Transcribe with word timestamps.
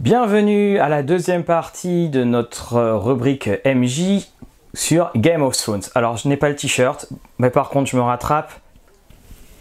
Bienvenue 0.00 0.78
à 0.78 0.88
la 0.88 1.02
deuxième 1.02 1.44
partie 1.44 2.08
de 2.08 2.24
notre 2.24 2.80
rubrique 2.94 3.50
MJ 3.66 4.26
sur 4.72 5.10
Game 5.14 5.42
of 5.42 5.54
Thrones. 5.54 5.82
Alors 5.94 6.16
je 6.16 6.28
n'ai 6.28 6.38
pas 6.38 6.48
le 6.48 6.56
t-shirt, 6.56 7.08
mais 7.36 7.50
par 7.50 7.68
contre 7.68 7.90
je 7.90 7.96
me 7.96 8.00
rattrape. 8.00 8.52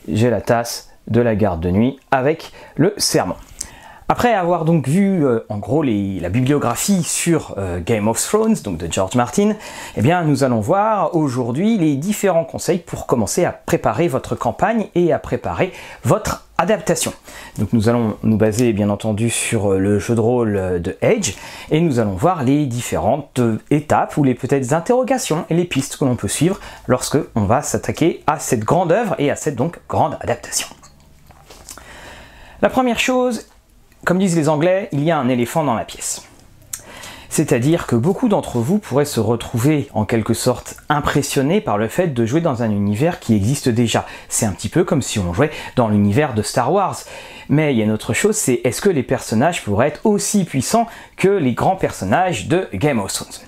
J'ai 0.07 0.29
la 0.29 0.39
tasse 0.39 0.89
de 1.07 1.19
la 1.19 1.35
garde 1.35 1.59
de 1.59 1.69
nuit 1.69 1.99
avec 2.11 2.53
le 2.75 2.93
serment. 2.95 3.35
Après 4.11 4.33
avoir 4.33 4.65
donc 4.65 4.89
vu 4.89 5.25
euh, 5.25 5.45
en 5.47 5.57
gros 5.57 5.83
la 5.83 6.27
bibliographie 6.27 7.01
sur 7.01 7.55
euh, 7.57 7.79
Game 7.79 8.09
of 8.09 8.21
Thrones, 8.21 8.57
donc 8.61 8.77
de 8.77 8.91
George 8.91 9.15
Martin, 9.15 9.53
eh 9.95 10.01
bien 10.01 10.25
nous 10.25 10.43
allons 10.43 10.59
voir 10.59 11.15
aujourd'hui 11.15 11.77
les 11.77 11.95
différents 11.95 12.43
conseils 12.43 12.79
pour 12.79 13.07
commencer 13.07 13.45
à 13.45 13.53
préparer 13.53 14.09
votre 14.09 14.35
campagne 14.35 14.87
et 14.95 15.13
à 15.13 15.17
préparer 15.17 15.71
votre 16.03 16.45
adaptation. 16.57 17.13
Donc 17.57 17.71
nous 17.71 17.87
allons 17.87 18.17
nous 18.23 18.35
baser 18.35 18.73
bien 18.73 18.89
entendu 18.89 19.29
sur 19.29 19.71
euh, 19.71 19.77
le 19.77 19.97
jeu 19.97 20.13
de 20.13 20.19
rôle 20.19 20.81
de 20.81 20.97
Edge 20.99 21.35
et 21.69 21.79
nous 21.79 21.99
allons 21.99 22.15
voir 22.15 22.43
les 22.43 22.65
différentes 22.65 23.39
étapes 23.69 24.17
ou 24.17 24.25
les 24.25 24.35
peut-être 24.35 24.73
interrogations 24.73 25.45
et 25.49 25.53
les 25.53 25.63
pistes 25.63 25.95
que 25.95 26.03
l'on 26.03 26.17
peut 26.17 26.27
suivre 26.27 26.59
lorsque 26.87 27.17
on 27.35 27.45
va 27.45 27.61
s'attaquer 27.61 28.23
à 28.27 28.39
cette 28.39 28.65
grande 28.65 28.91
œuvre 28.91 29.15
et 29.19 29.31
à 29.31 29.37
cette 29.37 29.55
donc 29.55 29.79
grande 29.87 30.17
adaptation. 30.19 30.67
La 32.61 32.69
première 32.69 32.99
chose, 32.99 33.47
comme 34.05 34.19
disent 34.19 34.35
les 34.35 34.49
Anglais, 34.49 34.89
il 34.91 35.03
y 35.03 35.11
a 35.11 35.17
un 35.17 35.29
éléphant 35.29 35.63
dans 35.63 35.75
la 35.75 35.85
pièce. 35.85 36.23
C'est-à-dire 37.31 37.87
que 37.87 37.95
beaucoup 37.95 38.27
d'entre 38.27 38.59
vous 38.59 38.77
pourraient 38.77 39.05
se 39.05 39.21
retrouver 39.21 39.87
en 39.93 40.03
quelque 40.03 40.33
sorte 40.33 40.75
impressionnés 40.89 41.61
par 41.61 41.77
le 41.77 41.87
fait 41.87 42.07
de 42.07 42.25
jouer 42.25 42.41
dans 42.41 42.61
un 42.61 42.69
univers 42.69 43.21
qui 43.21 43.33
existe 43.35 43.69
déjà. 43.69 44.05
C'est 44.27 44.45
un 44.45 44.51
petit 44.51 44.67
peu 44.67 44.83
comme 44.83 45.01
si 45.01 45.17
on 45.17 45.33
jouait 45.33 45.51
dans 45.77 45.87
l'univers 45.87 46.33
de 46.33 46.41
Star 46.41 46.73
Wars. 46.73 46.97
Mais 47.47 47.73
il 47.73 47.77
y 47.77 47.81
a 47.81 47.85
une 47.85 47.91
autre 47.91 48.13
chose, 48.13 48.35
c'est 48.35 48.59
est-ce 48.65 48.81
que 48.81 48.89
les 48.89 49.03
personnages 49.03 49.63
pourraient 49.63 49.87
être 49.87 50.05
aussi 50.05 50.43
puissants 50.43 50.87
que 51.15 51.29
les 51.29 51.53
grands 51.53 51.77
personnages 51.77 52.47
de 52.47 52.67
Game 52.73 52.99
of 52.99 53.13
Thrones? 53.13 53.47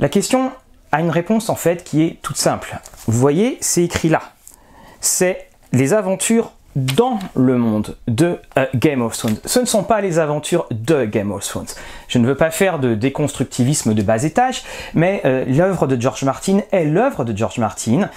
La 0.00 0.08
question 0.08 0.50
a 0.90 1.00
une 1.00 1.10
réponse 1.10 1.50
en 1.50 1.54
fait 1.54 1.84
qui 1.84 2.02
est 2.02 2.18
toute 2.20 2.36
simple. 2.36 2.80
Vous 3.06 3.18
voyez, 3.18 3.58
c'est 3.60 3.84
écrit 3.84 4.08
là. 4.08 4.22
C'est 5.00 5.48
les 5.70 5.92
aventures 5.92 6.50
dans 6.76 7.18
le 7.34 7.56
monde 7.56 7.96
de 8.06 8.38
euh, 8.56 8.66
Game 8.74 9.02
of 9.02 9.16
Thrones. 9.16 9.38
Ce 9.44 9.58
ne 9.58 9.64
sont 9.64 9.82
pas 9.82 10.00
les 10.00 10.18
aventures 10.18 10.66
de 10.70 11.04
Game 11.04 11.32
of 11.32 11.44
Thrones. 11.44 11.66
Je 12.08 12.18
ne 12.18 12.26
veux 12.26 12.34
pas 12.34 12.50
faire 12.50 12.78
de 12.78 12.94
déconstructivisme 12.94 13.94
de 13.94 14.02
bas 14.02 14.22
étage, 14.22 14.62
mais 14.94 15.20
euh, 15.24 15.44
l'œuvre 15.46 15.86
de 15.86 16.00
George 16.00 16.24
Martin 16.24 16.60
est 16.72 16.84
l'œuvre 16.84 17.24
de 17.24 17.36
George 17.36 17.58
Martin. 17.58 18.10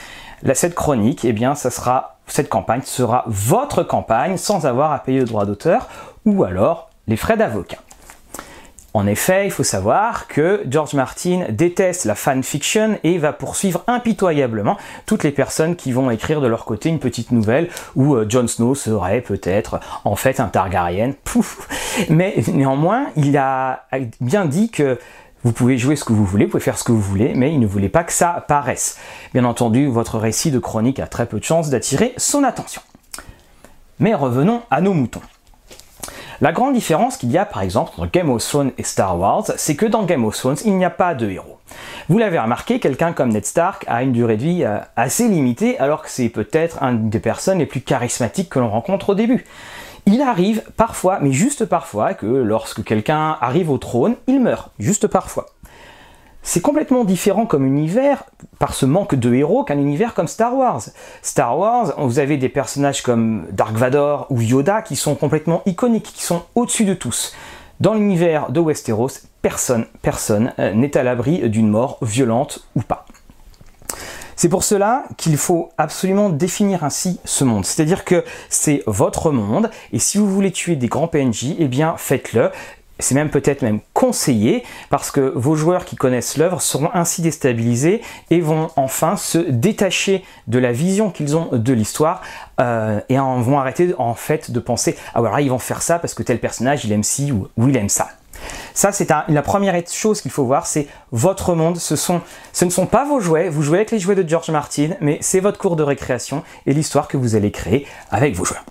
cette 0.54 0.76
chronique, 0.76 1.26
eh 1.26 1.34
bien, 1.34 1.56
ça 1.56 1.72
sera, 1.72 2.18
cette 2.28 2.50
campagne 2.50 2.82
sera 2.84 3.24
votre 3.28 3.84
campagne 3.84 4.38
sans 4.38 4.66
avoir 4.66 4.92
à 4.92 5.00
payer 5.00 5.20
le 5.20 5.26
droit 5.26 5.46
d'auteur 5.46 5.88
ou 6.26 6.44
alors 6.44 6.90
les 7.08 7.18
frais 7.18 7.38
d'avocat. 7.38 7.78
En 8.94 9.08
effet, 9.08 9.46
il 9.46 9.52
faut 9.52 9.64
savoir 9.64 10.28
que 10.28 10.64
George 10.70 10.96
Martin 10.96 11.46
déteste 11.50 12.04
la 12.04 12.16
fanfiction 12.16 13.00
et 13.06 13.18
va 13.18 13.32
poursuivre 13.32 13.84
impitoyablement 13.88 14.78
toutes 15.06 15.24
les 15.24 15.32
personnes 15.32 15.78
qui 15.78 15.94
vont 15.94 16.12
écrire 16.12 16.42
de 16.42 16.48
leur 16.48 16.66
côté 16.66 16.90
une 16.90 17.00
petite 17.00 17.32
nouvelle 17.32 17.70
où 17.96 18.16
euh, 18.16 18.26
Jon 18.28 18.48
Snow 18.48 18.76
serait 18.76 19.22
peut-être 19.22 19.80
en 20.04 20.18
fait 20.18 20.42
un 20.42 20.48
Targaryen. 20.48 21.14
Mais 22.10 22.36
néanmoins, 22.52 23.08
il 23.16 23.38
a 23.38 23.86
bien 24.20 24.46
dit 24.46 24.70
que 24.70 25.00
vous 25.44 25.54
pouvez 25.54 25.78
jouer 25.78 25.96
ce 25.96 26.04
que 26.04 26.14
vous 26.14 26.26
voulez, 26.26 26.46
vous 26.46 26.52
pouvez 26.52 26.64
faire 26.64 26.78
ce 26.78 26.84
que 26.84 26.92
vous 26.92 27.02
voulez, 27.02 27.34
mais 27.34 27.54
il 27.54 27.60
ne 27.60 27.66
voulait 27.66 27.90
pas 27.90 28.04
que 28.04 28.14
ça 28.14 28.32
apparaisse. 28.32 28.98
Bien 29.34 29.46
entendu, 29.46 29.88
votre 29.88 30.20
récit 30.20 30.52
de 30.52 30.60
chronique 30.60 31.00
a 31.00 31.08
très 31.08 31.26
peu 31.26 31.40
de 31.40 31.44
chances 31.46 31.70
d'attirer 31.70 32.14
son 32.18 32.44
attention. 32.44 32.82
Mais 34.00 34.14
revenons 34.14 34.62
à 34.70 34.82
nos 34.82 34.94
moutons. 34.94 35.22
La 36.42 36.52
grande 36.52 36.74
différence 36.74 37.18
qu'il 37.18 37.30
y 37.30 37.38
a 37.38 37.46
par 37.46 37.62
exemple 37.62 37.92
entre 37.96 38.12
Game 38.12 38.32
of 38.32 38.44
Thrones 38.44 38.72
et 38.80 38.84
Star 38.84 39.16
Wars, 39.20 39.44
c'est 39.58 39.76
que 39.76 39.86
dans 39.86 40.02
Game 40.02 40.26
of 40.26 40.36
Thrones, 40.36 40.58
il 40.66 40.76
n'y 40.76 40.84
a 40.84 40.90
pas 40.90 41.14
de 41.14 41.30
héros. 41.30 41.60
Vous 42.10 42.18
l'avez 42.18 42.40
remarqué, 42.40 42.80
quelqu'un 42.80 43.14
comme 43.14 43.30
Ned 43.30 43.46
Stark 43.46 43.86
a 43.88 44.02
une 44.02 44.12
durée 44.12 44.38
de 44.38 44.42
vie 44.42 44.64
euh, 44.64 44.80
assez 44.96 45.28
limitée, 45.28 45.78
alors 45.78 46.02
que 46.02 46.10
c'est 46.10 46.30
peut-être 46.30 46.82
une 46.82 47.12
des 47.12 47.20
personnes 47.20 47.60
les 47.60 47.68
plus 47.68 47.82
charismatiques 47.82 48.50
que 48.50 48.58
l'on 48.58 48.72
rencontre 48.72 49.10
au 49.10 49.16
début. 49.16 49.46
Il 50.08 50.20
arrive 50.24 50.64
parfois, 50.78 51.20
mais 51.22 51.32
juste 51.32 51.66
parfois, 51.66 52.16
que 52.16 52.26
lorsque 52.26 52.84
quelqu'un 52.84 53.38
arrive 53.40 53.70
au 53.70 53.78
trône, 53.78 54.16
il 54.26 54.42
meurt, 54.42 54.72
juste 54.80 55.06
parfois. 55.06 55.46
C'est 56.44 56.62
complètement 56.62 57.04
différent 57.04 57.46
comme 57.46 57.66
univers, 57.66 58.24
par 58.58 58.74
ce 58.74 58.86
manque 58.86 59.16
de 59.16 59.34
héros, 59.34 59.64
qu'un 59.64 59.78
univers 59.78 60.14
comme 60.14 60.28
Star 60.28 60.56
Wars. 60.56 60.82
Star 61.22 61.58
Wars, 61.58 61.94
vous 62.00 62.20
avez 62.20 62.38
des 62.38 62.50
personnages 62.50 63.04
comme 63.04 63.46
Dark 63.52 63.76
Vador 63.76 64.26
ou 64.30 64.42
Yoda 64.42 64.82
qui 64.82 64.96
sont 64.96 65.16
complètement 65.16 65.62
iconiques, 65.66 66.12
qui 66.14 66.24
sont 66.24 66.44
au-dessus 66.56 66.86
de 66.86 66.96
tous. 66.96 67.36
Dans 67.80 67.94
l'univers 67.94 68.52
de 68.52 68.60
Westeros, 68.60 69.10
personne, 69.42 69.86
personne 70.02 70.54
euh, 70.60 70.74
n'est 70.74 70.98
à 70.98 71.04
l'abri 71.04 71.48
d'une 71.50 71.70
mort 71.70 71.98
violente 72.02 72.68
ou 72.76 72.82
pas. 72.82 73.06
C'est 74.36 74.50
pour 74.50 74.64
cela 74.64 75.04
qu'il 75.18 75.38
faut 75.38 75.70
absolument 75.78 76.30
définir 76.30 76.84
ainsi 76.84 77.20
ce 77.26 77.44
monde. 77.44 77.64
C'est-à-dire 77.64 78.04
que 78.04 78.24
c'est 78.50 78.82
votre 78.88 79.32
monde, 79.32 79.70
et 79.94 80.00
si 80.00 80.18
vous 80.18 80.28
voulez 80.28 80.52
tuer 80.52 80.76
des 80.76 80.88
grands 80.88 81.08
PNJ, 81.08 81.56
eh 81.60 81.68
bien 81.68 81.96
faites-le 81.98 82.50
c'est 83.02 83.16
même 83.16 83.30
peut-être 83.30 83.62
même 83.62 83.80
conseillé 83.94 84.64
parce 84.90 85.12
que 85.12 85.34
vos 85.36 85.56
joueurs 85.56 85.86
qui 85.86 85.96
connaissent 85.96 86.38
l'œuvre 86.38 86.62
seront 86.62 86.90
ainsi 86.94 87.22
déstabilisés 87.22 88.02
et 88.30 88.42
vont 88.42 88.70
enfin 88.76 89.18
se 89.18 89.38
détacher 89.38 90.24
de 90.48 90.60
la 90.60 90.72
vision 90.72 91.10
qu'ils 91.10 91.36
ont 91.36 91.50
de 91.52 91.74
l'histoire 91.74 92.22
euh, 92.60 93.00
et 93.10 93.18
vont 93.18 93.60
arrêter 93.60 93.94
en 93.98 94.14
fait 94.14 94.52
de 94.52 94.60
penser 94.60 94.96
ah 95.14 95.22
voilà 95.22 95.42
ils 95.42 95.50
vont 95.50 95.60
faire 95.60 95.82
ça 95.82 96.00
parce 96.00 96.14
que 96.14 96.24
tel 96.24 96.40
personnage 96.40 96.86
il 96.86 96.92
aime 96.92 97.04
ci 97.04 97.32
ou, 97.32 97.48
il 97.58 97.78
aime 97.78 97.90
ça. 97.90 98.10
Ça, 98.74 98.92
c'est 98.92 99.10
la 99.10 99.42
première 99.42 99.80
chose 99.88 100.22
qu'il 100.22 100.32
faut 100.32 100.46
voir, 100.46 100.66
c'est 100.66 100.88
votre 101.12 101.54
monde. 101.54 101.78
Ce, 101.78 101.94
ne 101.94 102.70
sont 102.70 102.86
pas 102.88 103.06
vos 103.06 103.20
jouets, 103.20 103.50
vous 103.50 103.62
jouez 103.62 103.80
avec 103.80 103.92
les 103.92 104.00
jouets 104.00 104.16
de 104.16 104.28
George 104.28 104.50
Martin, 104.50 104.92
mais 105.00 105.20
c'est 105.22 105.40
votre 105.40 105.60
cours 105.60 105.76
de 105.76 105.84
récréation 105.84 106.44
et 106.66 106.74
l'histoire 106.74 107.08
que 107.08 107.18
vous 107.18 107.36
allez 107.36 107.52
créer 107.52 107.86
avec 108.10 108.36
vos 108.36 108.46
joueurs. 108.46 108.66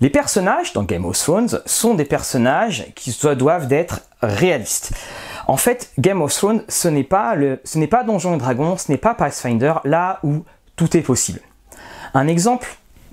Les 0.00 0.10
personnages 0.10 0.72
dans 0.72 0.82
Game 0.82 1.04
of 1.04 1.16
Thrones 1.18 1.60
sont 1.66 1.94
des 1.94 2.04
personnages 2.04 2.86
qui 2.94 3.16
doivent 3.36 3.72
être 3.72 4.00
réalistes. 4.22 4.92
En 5.46 5.56
fait, 5.56 5.90
Game 5.98 6.22
of 6.22 6.32
Thrones, 6.32 6.62
ce 6.68 6.88
n'est 6.88 7.04
pas, 7.04 7.34
le, 7.34 7.60
ce 7.64 7.78
Donjons 8.04 8.34
et 8.34 8.38
Dragons, 8.38 8.76
ce 8.76 8.90
n'est 8.90 8.98
pas 8.98 9.14
Pathfinder, 9.14 9.74
là 9.84 10.18
où 10.22 10.44
tout 10.76 10.96
est 10.96 11.02
possible. 11.02 11.40
Un 12.14 12.26
exemple 12.26 12.68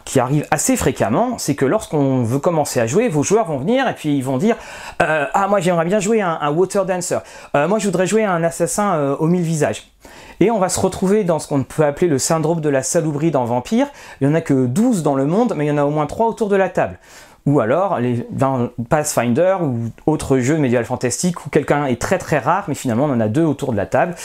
qui 0.05 0.19
arrive 0.19 0.47
assez 0.51 0.75
fréquemment, 0.75 1.37
c'est 1.37 1.55
que 1.55 1.65
lorsqu'on 1.65 2.23
veut 2.23 2.39
commencer 2.39 2.79
à 2.79 2.87
jouer, 2.87 3.07
vos 3.07 3.23
joueurs 3.23 3.45
vont 3.45 3.59
venir 3.59 3.87
et 3.87 3.93
puis 3.93 4.17
ils 4.17 4.23
vont 4.23 4.37
dire 4.37 4.55
euh, 5.01 5.25
Ah, 5.33 5.47
moi 5.47 5.59
j'aimerais 5.59 5.85
bien 5.85 5.99
jouer 5.99 6.21
un, 6.21 6.49
Water 6.49 6.85
Dancer. 6.85 7.19
Euh, 7.55 7.67
moi 7.67 7.79
je 7.79 7.85
voudrais 7.85 8.07
jouer 8.07 8.23
un 8.23 8.43
assassin 8.43 8.95
euh, 8.95 9.15
aux 9.17 9.27
mille 9.27 9.43
visages. 9.43 9.87
Et 10.41 10.49
on 10.49 10.57
va 10.57 10.69
se 10.69 10.79
retrouver 10.79 11.23
dans 11.23 11.37
ce 11.37 11.47
qu'on 11.47 11.63
peut 11.63 11.85
appeler 11.85 12.07
le 12.07 12.17
syndrome 12.17 12.61
de 12.61 12.69
la 12.69 12.81
salubrie 12.81 13.29
dans 13.29 13.45
Vampire. 13.45 13.87
Il 14.19 14.27
n'y 14.27 14.33
en 14.33 14.35
a 14.35 14.41
que 14.41 14.65
12 14.65 15.03
dans 15.03 15.13
le 15.13 15.25
monde, 15.25 15.53
mais 15.55 15.65
il 15.65 15.67
y 15.67 15.71
en 15.71 15.77
a 15.77 15.85
au 15.85 15.91
moins 15.91 16.07
3 16.07 16.27
autour 16.27 16.49
de 16.49 16.55
la 16.55 16.67
table. 16.67 16.97
Ou 17.45 17.59
alors, 17.59 17.99
les, 17.99 18.27
Pathfinder 18.89 19.57
ou 19.61 19.89
autre 20.07 20.39
jeu 20.39 20.57
médiéval 20.57 20.85
fantastique 20.85 21.45
où 21.45 21.49
quelqu'un 21.49 21.85
est 21.85 22.01
très 22.01 22.17
très 22.17 22.39
rare, 22.39 22.65
mais 22.67 22.73
finalement 22.73 23.05
on 23.05 23.13
en 23.13 23.19
a 23.19 23.27
deux 23.27 23.43
autour 23.43 23.71
de 23.71 23.77
la 23.77 23.85
table. 23.85 24.15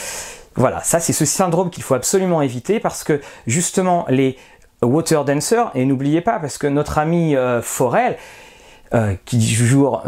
Voilà, 0.55 0.81
ça 0.81 1.01
c'est 1.01 1.13
ce 1.13 1.27
syndrome 1.27 1.69
qu'il 1.69 1.83
faut 1.83 1.95
absolument 1.95 2.41
éviter 2.41 2.81
parce 2.81 3.05
que 3.05 3.21
justement 3.47 4.07
les 4.09 4.39
Water 4.83 5.23
Dancer, 5.25 5.71
et 5.75 5.85
n'oubliez 5.85 6.23
pas, 6.23 6.39
parce 6.39 6.57
que 6.57 6.67
notre 6.67 6.97
ami 6.99 7.37
euh, 7.37 7.61
Forel, 7.61 8.17
euh, 8.95 9.15
qui 9.25 9.37
dit 9.37 9.57
toujours 9.57 10.03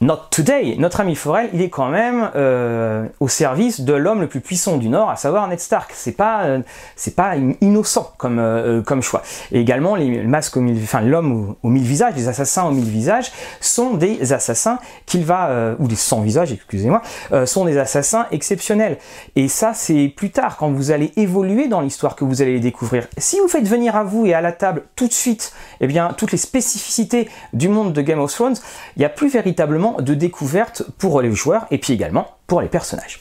Not 0.00 0.22
today. 0.30 0.74
Notre 0.76 1.00
ami 1.00 1.14
Forel, 1.14 1.50
il 1.54 1.62
est 1.62 1.70
quand 1.70 1.88
même 1.88 2.28
euh, 2.34 3.06
au 3.20 3.28
service 3.28 3.82
de 3.82 3.92
l'homme 3.94 4.20
le 4.22 4.26
plus 4.26 4.40
puissant 4.40 4.76
du 4.76 4.88
Nord, 4.88 5.08
à 5.08 5.14
savoir 5.14 5.46
Ned 5.46 5.60
Stark. 5.60 5.92
C'est 5.94 6.12
pas, 6.12 6.42
euh, 6.42 6.58
c'est 6.96 7.14
pas 7.14 7.36
innocent 7.60 8.12
comme, 8.18 8.40
euh, 8.40 8.82
comme 8.82 9.02
choix. 9.02 9.22
Et 9.52 9.60
également, 9.60 9.94
les 9.94 10.24
masques 10.24 10.56
enfin 10.56 11.00
l'homme 11.00 11.54
aux, 11.62 11.68
mille 11.68 11.84
visages, 11.84 12.14
les 12.16 12.26
assassins 12.26 12.64
aux 12.64 12.72
mille 12.72 12.90
visages, 12.90 13.30
sont 13.60 13.94
des 13.94 14.32
assassins 14.32 14.80
qu'il 15.06 15.24
va, 15.24 15.74
ou 15.78 15.86
des 15.86 15.96
sans 15.96 16.22
visages, 16.22 16.52
excusez-moi, 16.52 17.00
sont 17.46 17.64
des 17.64 17.78
assassins 17.78 18.26
exceptionnels. 18.32 18.98
Et 19.36 19.48
ça, 19.48 19.72
c'est 19.74 20.12
plus 20.14 20.30
tard, 20.30 20.56
quand 20.56 20.70
vous 20.70 20.90
allez 20.90 21.12
évoluer 21.16 21.68
dans 21.68 21.80
l'histoire 21.80 22.16
que 22.16 22.24
vous 22.24 22.42
allez 22.42 22.54
les 22.54 22.60
découvrir. 22.60 23.06
Si 23.18 23.38
vous 23.38 23.48
faites 23.48 23.66
venir 23.66 23.96
à 23.96 24.02
vous 24.02 24.26
et 24.26 24.34
à 24.34 24.40
la 24.40 24.52
table 24.52 24.82
tout 24.96 25.06
de 25.06 25.12
suite, 25.12 25.52
eh 25.80 25.86
bien, 25.86 26.12
toutes 26.16 26.32
les 26.32 26.38
spécificités 26.38 27.28
du 27.52 27.68
monde 27.68 27.92
de 27.92 28.02
Game 28.02 28.20
of 28.20 28.32
Thrones, 28.32 28.56
il 28.96 29.00
n'y 29.00 29.04
a 29.04 29.10
plus 29.10 29.28
véritablement 29.28 29.83
de 29.92 30.14
découverte 30.14 30.82
pour 30.98 31.20
les 31.20 31.32
joueurs 31.32 31.66
et 31.70 31.78
puis 31.78 31.92
également 31.92 32.26
pour 32.46 32.60
les 32.60 32.68
personnages. 32.68 33.20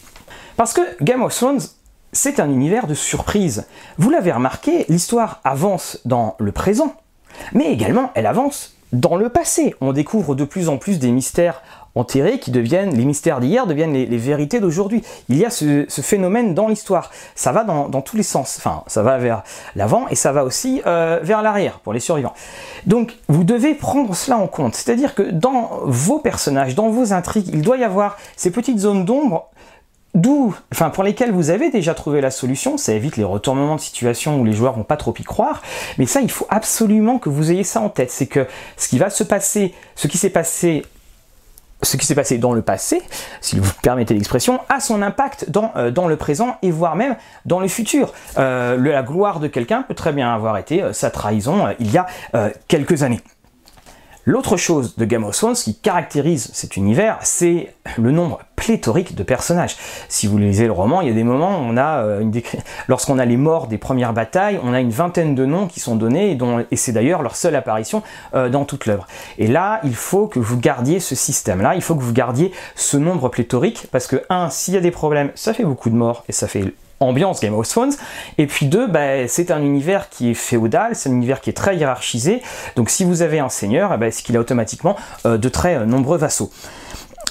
Parce 0.56 0.74
que 0.74 0.82
Game 1.04 1.24
of 1.24 1.36
Thrones, 1.36 1.62
c'est 2.12 2.40
un 2.40 2.50
univers 2.50 2.88
de 2.88 2.94
surprise. 2.94 3.66
Vous 3.98 4.10
l'avez 4.10 4.32
remarqué, 4.32 4.86
l'histoire 4.90 5.42
avance 5.44 6.00
dans 6.06 6.36
le 6.40 6.52
présent, 6.52 6.96
mais 7.54 7.72
également 7.72 8.12
elle 8.16 8.28
avance 8.28 8.76
dans 8.92 9.16
le 9.16 9.30
passé. 9.30 9.76
On 9.82 9.94
découvre 9.94 10.36
de 10.36 10.46
plus 10.46 10.70
en 10.70 10.78
plus 10.78 11.00
des 11.00 11.12
mystères 11.12 11.64
enterrés 11.96 12.40
qui 12.40 12.52
deviennent, 12.52 12.96
les 12.96 13.06
mystères 13.06 13.40
d'hier 13.40 13.68
deviennent 13.68 13.94
les, 13.94 14.18
vérités 14.18 14.60
d'aujourd'hui. 14.60 15.04
Il 15.30 15.38
y 15.38 15.46
a 15.46 15.50
ce, 15.50 15.86
phénomène 16.02 16.54
dans 16.54 16.68
l'histoire. 16.68 17.12
Ça 17.36 17.52
va 17.52 17.64
dans, 17.64 18.02
tous 18.02 18.18
les 18.18 18.24
sens. 18.24 18.56
Enfin, 18.58 18.84
ça 18.88 19.04
va 19.04 19.18
vers 19.18 19.44
l'avant 19.76 20.08
et 20.10 20.16
ça 20.16 20.32
va 20.32 20.44
aussi 20.44 20.82
euh, 20.86 21.20
vers 21.22 21.42
l'arrière 21.42 21.80
pour 21.80 21.94
les 21.94 22.00
survivants. 22.00 22.34
Donc, 22.86 23.16
vous 23.28 23.44
devez 23.44 23.74
prendre 23.74 24.16
cela 24.16 24.38
en 24.38 24.48
compte. 24.48 24.76
C'est-à-dire 24.76 25.16
que 25.16 25.24
dans 25.24 25.80
vos 25.84 26.20
personnages, 26.20 26.76
dans 26.76 26.90
vos 26.90 27.14
intrigues, 27.14 27.50
il 27.54 27.62
doit 27.62 27.78
y 27.78 27.84
avoir 27.84 28.18
ces 28.36 28.52
petites 28.52 28.80
zones 28.80 29.06
d'ombre 29.06 29.50
D'où, 30.16 30.56
enfin, 30.72 30.92
pour 30.92 31.04
lesquels 31.04 31.32
vous 31.32 31.50
avez 31.50 31.72
déjà 31.72 31.96
trouvé 31.96 32.22
la 32.22 32.30
solution, 32.30 32.78
ça 32.78 32.94
évite 32.94 33.18
les 33.18 33.24
retournements 33.24 33.76
de 33.76 33.82
situation 33.82 34.40
où 34.40 34.46
les 34.46 34.54
joueurs 34.54 34.74
vont 34.74 34.84
pas 34.84 34.98
trop 34.98 35.14
y 35.18 35.24
croire. 35.24 35.64
Mais 35.98 36.06
ça, 36.06 36.22
il 36.22 36.30
faut 36.30 36.46
absolument 36.50 37.18
que 37.18 37.30
vous 37.30 37.52
ayez 37.52 37.64
ça 37.64 37.82
en 37.82 37.90
tête. 37.90 38.12
C'est 38.12 38.28
que 38.28 38.46
ce 38.78 38.90
qui 38.90 39.00
va 39.00 39.10
se 39.10 39.24
passer, 39.24 39.74
ce 39.96 40.08
qui 40.08 40.20
s'est 40.20 40.30
passé 40.30 40.84
ce 41.84 41.98
qui 41.98 42.06
s'est 42.06 42.16
passé 42.16 42.38
dans 42.38 42.54
le 42.54 42.62
passé, 42.62 43.02
si 43.42 43.60
vous 43.60 43.72
permettez 43.82 44.14
l'expression, 44.14 44.60
a 44.70 44.80
son 44.80 45.02
impact 45.02 45.50
dans, 45.50 45.72
euh, 45.76 45.92
le 46.08 46.16
présent 46.16 46.58
et 46.62 46.72
voire 46.72 46.96
même 46.96 47.16
dans 47.46 47.60
le 47.60 47.68
futur. 47.68 48.14
Euh, 48.38 48.78
la 48.78 49.04
gloire 49.04 49.40
de 49.40 49.48
quelqu'un 49.48 49.84
peut 49.84 49.94
très 49.94 50.12
bien 50.12 50.34
avoir 50.34 50.58
été 50.58 50.82
euh, 50.82 50.94
sa 50.94 51.10
trahison 51.10 51.68
il 51.80 51.92
y 51.92 51.98
a 51.98 52.06
quelques 52.68 53.04
années. 53.04 53.22
L'autre 54.26 54.56
chose 54.56 54.96
de 54.96 55.04
Game 55.04 55.26
of 55.26 55.36
Thrones 55.36 55.56
qui 55.56 55.76
caractérise 55.76 56.50
cet 56.54 56.78
univers, 56.78 57.18
c'est 57.24 57.74
le 57.98 58.12
nombre 58.12 58.40
pléthorique 58.56 59.16
de 59.16 59.24
personnages. 59.24 59.76
Si 60.08 60.28
vous 60.28 60.38
lisez 60.38 60.66
le 60.66 60.72
roman, 60.72 61.02
il 61.02 61.10
y 61.10 61.12
a 61.12 61.14
des 61.14 61.26
moments 61.26 61.60
où 61.60 61.64
on 61.64 61.76
a 61.76 62.06
euh, 62.06 62.22
une 62.22 62.32
lorsqu'on 62.88 63.20
a 63.20 63.26
les 63.26 63.36
morts 63.36 63.68
des 63.68 63.78
premières 63.78 64.14
batailles, 64.14 64.62
on 64.64 64.72
a 64.72 64.80
une 64.80 64.92
vingtaine 64.92 65.36
de 65.36 65.46
noms 65.46 65.68
qui 65.68 65.82
sont 65.82 65.98
donnés 65.98 66.32
et, 66.32 66.38
et 66.72 66.78
c'est 66.78 66.94
d'ailleurs 66.94 67.22
leur 67.22 67.36
seule 67.36 67.56
apparition 67.58 68.02
euh, 68.34 68.48
dans 68.48 68.64
toute 68.64 68.86
l'œuvre. 68.86 69.08
Et 69.40 69.48
là, 69.48 69.82
il 69.84 69.96
faut 69.96 70.28
que 70.28 70.40
vous 70.40 70.58
gardiez 70.58 71.02
ce 71.02 71.16
système-là, 71.16 71.76
il 71.76 71.82
faut 71.82 71.96
que 71.96 72.04
vous 72.04 72.14
gardiez 72.14 72.54
ce 72.76 72.96
nombre 72.96 73.28
pléthorique 73.28 73.88
parce 73.92 74.08
que 74.08 74.24
un, 74.30 74.50
s'il 74.50 74.74
y 74.74 74.78
a 74.78 74.82
des 74.82 74.92
problèmes, 74.92 75.32
ça 75.36 75.54
fait 75.54 75.66
beaucoup 75.66 75.90
de 75.90 75.96
morts 75.96 76.24
et 76.30 76.32
ça 76.32 76.48
fait 76.48 76.74
ambiance 77.04 77.40
Game 77.40 77.54
of 77.54 77.68
Thrones. 77.68 77.94
Et 78.38 78.48
puis 78.48 78.66
deux, 78.66 78.88
bah, 78.88 79.28
c'est 79.28 79.52
un 79.52 79.62
univers 79.62 80.10
qui 80.10 80.32
est 80.32 80.34
féodal, 80.34 80.96
c'est 80.96 81.10
un 81.10 81.14
univers 81.14 81.42
qui 81.42 81.50
est 81.50 81.54
très 81.54 81.78
hiérarchisé. 81.78 82.42
Donc 82.76 82.90
si 82.90 83.04
vous 83.04 83.22
avez 83.22 83.40
un 83.40 83.50
seigneur, 83.50 83.92
eh 83.94 83.98
ben, 83.98 84.12
c'est 84.12 84.24
qu'il 84.24 84.38
a 84.38 84.40
automatiquement 84.40 84.96
euh, 85.26 85.38
de 85.38 85.50
très 85.50 85.76
euh, 85.76 85.86
nombreux 85.86 86.18
vassaux. 86.18 86.52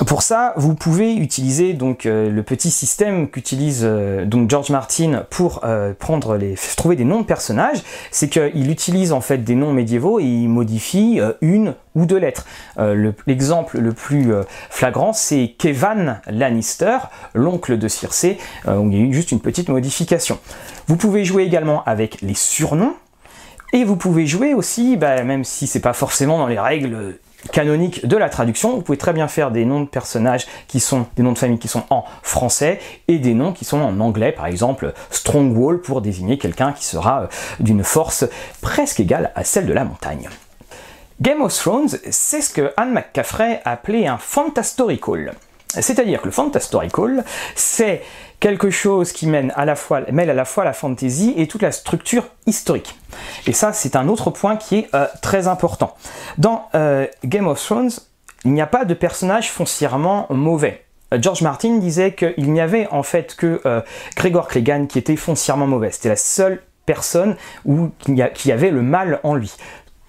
Pour 0.07 0.23
ça, 0.23 0.55
vous 0.57 0.75
pouvez 0.75 1.15
utiliser 1.15 1.75
donc 1.75 2.07
euh, 2.07 2.31
le 2.31 2.43
petit 2.43 2.71
système 2.71 3.29
qu'utilise 3.29 3.83
euh, 3.85 4.25
donc 4.25 4.51
George 4.51 4.71
Martin 4.71 5.25
pour 5.31 5.61
euh, 5.65 5.93
prendre 5.97 6.37
les 6.37 6.55
trouver 6.77 6.97
des 6.97 7.05
noms 7.05 7.21
de 7.21 7.27
personnages, 7.27 7.83
c'est 8.11 8.29
qu'il 8.29 8.71
utilise 8.71 9.13
en 9.13 9.21
fait 9.21 9.39
des 9.39 9.55
noms 9.55 9.73
médiévaux 9.73 10.19
et 10.19 10.25
il 10.25 10.49
modifie 10.49 11.21
une 11.41 11.75
ou 11.95 12.07
deux 12.07 12.17
lettres. 12.17 12.47
L'exemple 13.27 13.79
le, 13.79 13.93
plus 13.93 14.33
flagrant, 14.71 15.13
c'est 15.13 15.55
Kevan 15.59 16.21
Lannister, 16.27 16.99
l'oncle 17.35 17.79
de 17.79 17.89
Circé. 17.89 18.39
il 18.67 18.95
y 18.95 18.97
a 18.97 19.01
eu 19.01 19.13
juste 19.13 19.31
une 19.31 19.41
petite 19.41 19.69
modification. 19.69 20.39
Vous 20.87 20.97
pouvez 20.97 21.25
jouer 21.25 21.45
également 21.45 21.85
avec 21.85 22.21
les 22.23 22.35
surnoms. 22.35 22.95
Et 23.75 23.85
vous 23.85 23.97
pouvez 23.97 24.27
jouer 24.27 24.53
aussi, 24.53 24.97
bah, 24.97 25.23
même 25.23 25.45
si 25.45 25.67
c'est 25.67 25.81
pas 25.81 25.95
forcément 25.95 26.39
dans 26.39 26.47
les 26.47 26.59
règles 26.59 27.19
canonique 27.51 28.07
de 28.07 28.17
la 28.17 28.29
traduction, 28.29 28.77
vous 28.77 28.83
pouvez 28.83 28.99
très 28.99 29.13
bien 29.13 29.29
faire 29.29 29.51
des 29.51 29.65
noms 29.65 29.81
de 29.81 29.89
personnages 29.89 30.47
qui 30.69 30.81
sont 30.81 31.07
des 31.17 31.23
noms 31.23 31.33
de 31.33 31.39
famille 31.39 31.59
qui 31.59 31.69
sont 31.69 31.85
en 31.91 32.05
français 32.23 32.81
et 33.09 33.19
des 33.19 33.35
noms 33.35 33.53
qui 33.53 33.65
sont 33.65 33.81
en 33.81 33.99
anglais, 34.01 34.33
par 34.33 34.47
exemple 34.47 34.93
Strongwall 35.11 35.81
pour 35.81 36.01
désigner 36.01 36.39
quelqu'un 36.39 36.73
qui 36.73 36.85
sera 36.85 37.23
euh, 37.23 37.27
d'une 37.61 37.85
force 37.85 38.25
presque 38.61 39.01
égale 39.01 39.33
à 39.35 39.45
celle 39.45 39.67
de 39.67 39.73
la 39.73 39.85
montagne. 39.85 40.29
Game 41.21 41.43
of 41.43 41.55
Thrones, 41.55 41.89
c'est 42.11 42.41
ce 42.41 42.51
que 42.51 42.73
Anne 42.77 42.93
McCaffrey 42.93 43.61
appelait 43.65 44.07
un 44.07 44.19
fantastorical. 44.19 45.35
C'est-à-dire 45.69 46.21
que 46.21 46.27
le 46.27 46.33
fantastorical, 46.33 47.25
c'est 47.55 48.03
quelque 48.43 48.71
chose 48.71 49.13
qui 49.13 49.29
mène 49.29 49.53
à 49.55 49.65
la 49.65 49.77
fois, 49.77 50.01
mêle 50.11 50.29
à 50.29 50.35
la 50.35 50.45
fois 50.45 50.65
la 50.65 50.73
fantasy 50.73 51.33
et 51.37 51.47
toute 51.47 51.63
la 51.63 51.71
structure 51.71 52.25
historique. 52.45 52.99
Et 53.47 53.53
ça, 53.53 53.73
c'est 53.73 53.95
un 53.95 54.09
autre 54.09 54.31
point 54.31 54.57
qui 54.57 54.79
est 54.79 54.95
euh, 54.95 55.07
très 55.23 55.47
important. 55.47 55.95
Dans 56.39 56.69
euh, 56.75 57.07
Game 57.25 57.47
of 57.47 57.63
Thrones, 57.63 57.93
il 58.45 58.53
n'y 58.53 58.61
a 58.61 58.67
pas 58.67 58.85
de 58.85 58.95
personnage 58.95 59.53
foncièrement 59.53 60.27
mauvais. 60.29 60.85
Euh, 61.15 61.19
George 61.23 61.43
Martin 61.43 61.79
disait 61.79 62.15
qu'il 62.15 62.53
n'y 62.53 62.61
avait 62.61 62.89
en 62.89 63.05
fait 63.05 63.37
que 63.37 63.63
Gregor 64.17 64.49
Clegane 64.49 64.89
qui 64.89 64.99
était 64.99 65.15
foncièrement 65.15 65.69
mauvais. 65.69 65.93
C'était 65.93 66.09
la 66.09 66.17
seule 66.17 66.63
personne 66.85 67.37
qui 68.35 68.51
avait 68.51 68.73
le 68.73 68.83
mal 68.83 69.21
en 69.23 69.37
lui. 69.37 69.55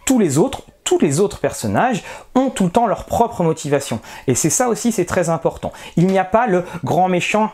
Tous 0.08 0.18
les 0.18 0.40
autres, 0.40 0.64
tous 0.84 1.00
les 1.00 1.20
autres 1.20 1.40
personnages 1.40 2.04
ont 2.36 2.50
tout 2.50 2.66
le 2.66 2.70
temps 2.70 2.88
leur 2.88 3.06
propre 3.06 3.44
motivation. 3.44 4.00
Et 4.28 4.36
c'est 4.36 4.50
ça 4.50 4.70
aussi, 4.70 4.92
c'est 4.92 5.06
très 5.06 5.30
important. 5.30 5.72
Il 5.98 6.08
n'y 6.08 6.20
a 6.20 6.26
pas 6.26 6.48
le 6.48 6.64
grand 6.84 7.10
méchant 7.10 7.52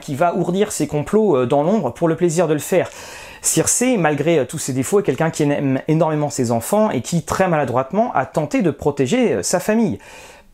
qui 0.00 0.14
va 0.14 0.34
ourdir 0.34 0.72
ses 0.72 0.86
complots 0.86 1.36
euh, 1.36 1.46
dans 1.46 1.62
l'ombre 1.62 1.92
pour 1.92 2.08
le 2.08 2.16
plaisir 2.16 2.48
de 2.48 2.54
le 2.54 2.58
faire. 2.58 2.90
Circé, 3.42 3.96
malgré 3.96 4.38
euh, 4.38 4.44
tous 4.44 4.58
ses 4.58 4.72
défauts, 4.72 5.00
est 5.00 5.02
quelqu'un 5.02 5.30
qui 5.30 5.42
aime 5.44 5.80
énormément 5.88 6.30
ses 6.30 6.50
enfants 6.50 6.90
et 6.90 7.02
qui, 7.02 7.22
très 7.22 7.48
maladroitement, 7.48 8.12
a 8.14 8.26
tenté 8.26 8.62
de 8.62 8.70
protéger 8.70 9.34
euh, 9.34 9.42
sa 9.42 9.60
famille. 9.60 9.98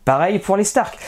Pareil 0.04 0.38
pour 0.38 0.56
les 0.56 0.64
Stark. 0.64 0.98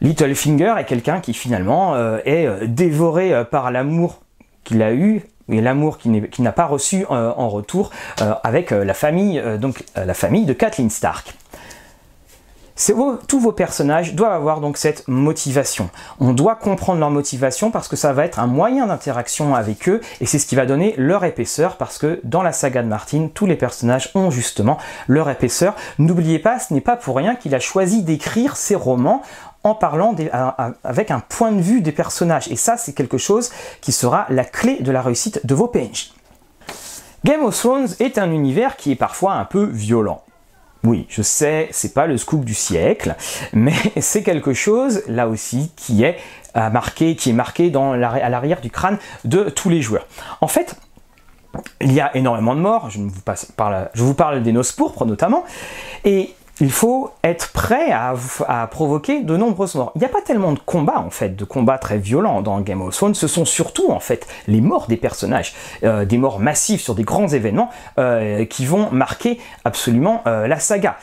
Littlefinger 0.00 0.74
est 0.78 0.84
quelqu'un 0.84 1.20
qui 1.20 1.32
finalement 1.32 1.96
est 2.26 2.66
dévoré 2.66 3.44
par 3.50 3.70
l'amour 3.70 4.20
qu'il 4.62 4.82
a 4.82 4.92
eu 4.92 5.24
et 5.48 5.60
l'amour 5.60 5.98
qu'il 5.98 6.28
n'a 6.38 6.52
pas 6.52 6.66
reçu 6.66 7.06
euh, 7.10 7.32
en 7.36 7.48
retour 7.48 7.90
euh, 8.20 8.32
avec 8.42 8.72
euh, 8.72 8.84
la 8.84 8.94
famille, 8.94 9.42
donc 9.58 9.84
la 9.94 10.14
famille 10.14 10.44
de 10.44 10.52
Kathleen 10.52 10.90
Stark. 10.90 11.34
tous 13.28 13.40
vos 13.40 13.52
personnages 13.52 14.14
doivent 14.14 14.32
avoir 14.32 14.60
donc 14.60 14.76
cette 14.76 15.06
motivation. 15.08 15.88
On 16.20 16.32
doit 16.32 16.56
comprendre 16.56 17.00
leur 17.00 17.10
motivation 17.10 17.70
parce 17.70 17.88
que 17.88 17.96
ça 17.96 18.12
va 18.12 18.24
être 18.24 18.38
un 18.38 18.46
moyen 18.46 18.86
d'interaction 18.86 19.54
avec 19.54 19.88
eux 19.88 20.00
et 20.20 20.26
c'est 20.26 20.38
ce 20.38 20.46
qui 20.46 20.56
va 20.56 20.66
donner 20.66 20.94
leur 20.96 21.24
épaisseur 21.24 21.76
parce 21.76 21.98
que 21.98 22.20
dans 22.24 22.42
la 22.42 22.52
saga 22.52 22.82
de 22.82 22.88
Martin, 22.88 23.28
tous 23.32 23.46
les 23.46 23.56
personnages 23.56 24.10
ont 24.14 24.30
justement 24.30 24.78
leur 25.06 25.30
épaisseur. 25.30 25.74
N'oubliez 25.98 26.38
pas, 26.38 26.58
ce 26.58 26.74
n'est 26.74 26.80
pas 26.80 26.96
pour 26.96 27.16
rien 27.16 27.34
qu'il 27.36 27.54
a 27.54 27.60
choisi 27.60 28.02
d'écrire 28.02 28.56
ses 28.56 28.74
romans 28.74 29.22
parlant 29.74 30.14
avec 30.84 31.10
un 31.10 31.20
point 31.20 31.52
de 31.52 31.60
vue 31.60 31.80
des 31.80 31.92
personnages. 31.92 32.48
Et 32.48 32.56
ça, 32.56 32.76
c'est 32.76 32.92
quelque 32.92 33.18
chose 33.18 33.50
qui 33.80 33.92
sera 33.92 34.26
la 34.28 34.44
clé 34.44 34.78
de 34.80 34.92
la 34.92 35.02
réussite 35.02 35.44
de 35.44 35.54
vos 35.54 35.66
PNJ. 35.66 36.12
Game 37.24 37.42
of 37.42 37.58
Thrones 37.58 37.88
est 37.98 38.18
un 38.18 38.30
univers 38.30 38.76
qui 38.76 38.92
est 38.92 38.96
parfois 38.96 39.34
un 39.34 39.44
peu 39.44 39.64
violent. 39.64 40.22
Oui, 40.84 41.06
je 41.08 41.22
sais, 41.22 41.68
c'est 41.72 41.92
pas 41.92 42.06
le 42.06 42.16
scoop 42.16 42.44
du 42.44 42.54
siècle, 42.54 43.16
mais 43.52 43.74
c'est 44.00 44.22
quelque 44.22 44.52
chose, 44.52 45.02
là 45.08 45.26
aussi, 45.26 45.72
qui 45.74 46.04
est 46.04 46.16
euh, 46.56 46.70
marqué, 46.70 47.16
qui 47.16 47.30
est 47.30 47.32
marqué 47.32 47.70
dans 47.70 47.92
à 47.92 48.28
l'arrière 48.28 48.60
du 48.60 48.70
crâne 48.70 48.98
de 49.24 49.48
tous 49.48 49.68
les 49.68 49.82
joueurs. 49.82 50.06
En 50.40 50.46
fait, 50.46 50.76
il 51.80 51.92
y 51.92 52.00
a 52.00 52.16
énormément 52.16 52.54
de 52.54 52.60
morts, 52.60 52.90
je, 52.90 53.00
vous, 53.00 53.10
parle, 53.56 53.90
je 53.94 54.02
vous 54.04 54.14
parle 54.14 54.42
des 54.42 54.52
noces 54.52 54.72
pourpres 54.72 55.04
notamment, 55.04 55.44
et 56.04 56.34
il 56.60 56.72
faut 56.72 57.10
être 57.22 57.52
prêt 57.52 57.90
à, 57.92 58.14
provoquer 58.70 59.20
de 59.20 59.36
nombreuses 59.36 59.74
morts. 59.74 59.92
Il 59.94 59.98
n'y 59.98 60.04
a 60.04 60.08
pas 60.08 60.22
tellement 60.22 60.52
de 60.52 60.58
combats 60.58 60.98
en 60.98 61.10
fait, 61.10 61.36
de 61.36 61.44
combats 61.44 61.78
très 61.78 61.98
violents 61.98 62.40
dans 62.42 62.60
Game 62.60 62.80
of 62.80 62.94
Thrones. 62.94 63.14
Ce 63.14 63.26
sont 63.26 63.44
surtout 63.44 63.90
en 63.90 64.00
fait 64.00 64.26
les 64.46 64.60
morts 64.60 64.86
des 64.86 64.96
personnages, 64.96 65.54
euh, 65.84 66.04
des 66.04 66.18
morts 66.18 66.40
massives 66.40 66.80
sur 66.80 66.94
des 66.94 67.04
grands 67.04 67.28
événements 67.28 67.70
euh, 67.98 68.44
qui 68.46 68.64
vont 68.64 68.90
marquer 68.90 69.38
absolument 69.64 70.22
euh, 70.26 70.46
la 70.46 70.58
saga. 70.58 70.96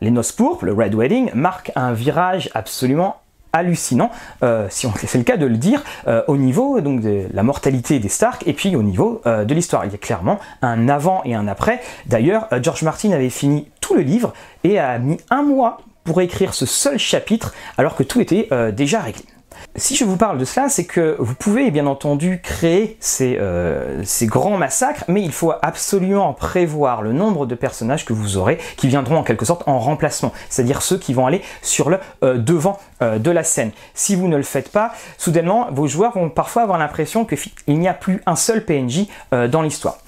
Les 0.00 0.10
noces 0.10 0.32
pourpres, 0.32 0.64
le 0.64 0.72
Red 0.72 0.94
Wedding, 0.94 1.30
marquent 1.34 1.72
un 1.74 1.92
virage 1.92 2.50
absolument 2.54 3.16
hallucinant, 3.52 4.10
euh, 4.42 4.66
si 4.70 4.86
on 4.86 4.92
c'est 4.94 5.18
le 5.18 5.24
cas 5.24 5.36
de 5.36 5.46
le 5.46 5.56
dire, 5.56 5.82
euh, 6.06 6.22
au 6.28 6.36
niveau 6.36 6.80
donc 6.80 7.00
de 7.00 7.26
la 7.32 7.42
mortalité 7.42 7.98
des 7.98 8.08
Stark 8.08 8.46
et 8.46 8.52
puis 8.52 8.76
au 8.76 8.82
niveau 8.82 9.20
euh, 9.26 9.44
de 9.44 9.54
l'histoire. 9.54 9.84
Il 9.84 9.92
y 9.92 9.94
a 9.94 9.98
clairement 9.98 10.38
un 10.62 10.88
avant 10.88 11.22
et 11.24 11.34
un 11.34 11.48
après. 11.48 11.80
D'ailleurs, 12.06 12.48
George 12.62 12.82
Martin 12.82 13.12
avait 13.12 13.30
fini 13.30 13.68
tout 13.80 13.94
le 13.94 14.02
livre 14.02 14.32
et 14.64 14.78
a 14.78 14.98
mis 14.98 15.18
un 15.30 15.42
mois 15.42 15.78
pour 16.04 16.20
écrire 16.20 16.54
ce 16.54 16.66
seul 16.66 16.98
chapitre 16.98 17.54
alors 17.76 17.94
que 17.94 18.02
tout 18.02 18.20
était 18.20 18.48
déjà 18.72 19.00
réglé. 19.00 19.24
Si 19.78 19.94
je 19.94 20.04
vous 20.04 20.16
parle 20.16 20.38
de 20.38 20.44
cela, 20.44 20.68
c'est 20.68 20.84
que 20.84 21.14
vous 21.20 21.34
pouvez 21.34 21.70
bien 21.70 21.86
entendu 21.86 22.40
créer 22.42 22.98
euh, 23.20 24.02
ces, 24.04 24.26
grands 24.26 24.56
massacres, 24.56 25.04
mais 25.06 25.22
il 25.22 25.30
faut 25.30 25.52
absolument 25.62 26.32
prévoir 26.32 27.02
le 27.02 27.12
nombre 27.12 27.46
de 27.46 27.54
personnages 27.54 28.04
que 28.04 28.12
vous 28.12 28.36
aurez 28.36 28.58
qui 28.76 28.88
viendront 28.88 29.16
en 29.16 29.22
quelque 29.22 29.44
sorte 29.44 29.68
en 29.68 29.78
remplacement, 29.78 30.32
c'est-à-dire 30.48 30.82
ceux 30.82 30.98
qui 30.98 31.14
vont 31.14 31.26
aller 31.26 31.42
sur 31.62 31.90
le 31.90 32.00
euh, 32.24 32.38
devant 32.38 32.78
euh, 33.02 33.18
de 33.18 33.30
la 33.30 33.44
scène. 33.44 33.70
Si 33.94 34.16
vous 34.16 34.26
ne 34.26 34.36
le 34.36 34.42
faites 34.42 34.70
pas, 34.70 34.92
soudainement, 35.16 35.68
vos 35.70 35.86
joueurs 35.86 36.14
vont 36.14 36.28
parfois 36.28 36.62
avoir 36.62 36.78
l'impression 36.78 37.24
qu'il 37.24 37.78
n'y 37.78 37.88
a 37.88 37.94
plus 37.94 38.20
un 38.26 38.36
seul 38.36 38.64
PNJ 38.64 39.06
dans 39.30 39.62
l'histoire. 39.62 39.98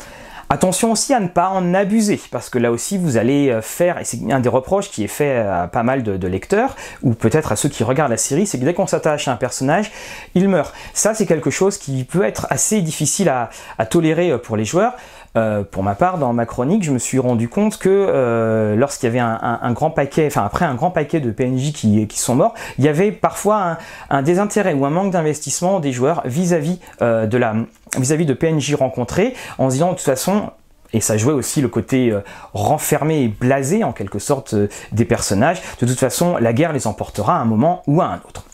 Attention 0.52 0.90
aussi 0.90 1.14
à 1.14 1.21
ne 1.21 1.28
pas 1.28 1.49
en 1.50 1.75
abuser, 1.75 2.21
parce 2.33 2.50
que 2.50 2.59
là 2.59 2.73
aussi 2.73 2.99
vous 2.99 3.16
allez 3.16 3.50
euh, 3.50 3.62
faire, 3.62 4.00
et 4.00 4.04
c'est 4.04 4.19
un 4.33 4.40
des 4.40 4.49
reproches 4.49 4.90
qui 4.90 5.04
est 5.04 5.07
fait 5.07 5.38
à 5.38 5.69
pas 5.69 5.85
mal 5.85 6.02
de, 6.02 6.26
lecteurs, 6.26 6.75
ou 7.02 7.14
peut-être 7.14 7.52
à 7.52 7.57
ceux 7.57 7.69
qui 7.69 7.85
regardent 7.85 8.11
la 8.11 8.16
série, 8.16 8.49
c'est 8.49 8.59
que 8.59 8.64
dès 8.64 8.75
qu'on 8.75 8.88
s'attache 8.88 9.28
à 9.28 9.33
un 9.33 9.37
personnage, 9.37 9.92
il 10.35 10.49
meurt. 10.49 10.75
Ça 10.92 11.14
c'est 11.14 11.25
quelque 11.25 11.50
chose 11.50 11.78
qui 11.78 12.02
peut 12.02 12.25
être 12.25 12.49
assez 12.50 12.80
difficile 12.80 13.28
à, 13.28 13.50
tolérer 13.87 14.33
euh, 14.33 14.38
pour 14.38 14.57
les 14.57 14.64
joueurs. 14.64 14.95
Euh, 15.37 15.62
pour 15.62 15.82
ma 15.82 15.94
part, 15.94 16.18
dans 16.18 16.32
ma 16.32 16.44
chronique, 16.44 16.82
je 16.82 16.90
me 16.90 16.99
suis 16.99 17.18
rendu 17.18 17.49
compte 17.49 17.78
que 17.78 17.88
euh, 17.88 18.75
lorsqu'il 18.75 19.06
y 19.06 19.10
avait 19.10 19.20
un, 19.20 19.72
grand 19.72 19.90
paquet, 19.90 20.26
enfin 20.26 20.44
après 20.44 20.64
un 20.64 20.75
grand 20.75 20.90
paquet 20.90 21.20
de 21.20 21.30
PNJ 21.30 21.72
qui, 21.72 22.18
sont 22.18 22.34
morts, 22.34 22.54
il 22.78 22.84
y 22.84 22.88
avait 22.88 23.12
parfois 23.12 23.78
un, 24.10 24.22
désintérêt 24.22 24.75
ou 24.75 24.84
un 24.84 24.90
manque 24.90 25.12
d'investissement 25.12 25.78
des 25.78 25.92
joueurs 25.92 26.22
vis-à-vis 26.25 26.80
de 27.00 27.38
la 27.38 27.54
vis-à-vis 27.99 28.26
de 28.26 28.34
PNJ 28.34 28.75
rencontrés, 28.75 29.34
en 29.58 29.68
se 29.68 29.75
disant 29.75 29.90
de 29.90 29.96
toute 29.96 30.04
façon, 30.04 30.50
et 30.92 31.00
ça 31.00 31.16
jouait 31.16 31.32
aussi 31.32 31.60
le 31.60 31.68
côté 31.68 32.16
renfermé 32.52 33.22
et 33.22 33.28
blasé 33.28 33.84
en 33.84 33.92
quelque 33.92 34.18
sorte 34.18 34.54
des 34.92 35.04
personnages. 35.04 35.60
De 35.80 35.87
toute 35.87 35.99
façon, 35.99 36.37
la 36.38 36.52
guerre 36.52 36.72
les 36.72 36.87
emportera 36.87 37.37
à 37.37 37.40
un 37.40 37.44
moment 37.44 37.82
ou 37.87 38.00
à 38.00 38.06
un 38.06 38.20
autre. 38.28 38.44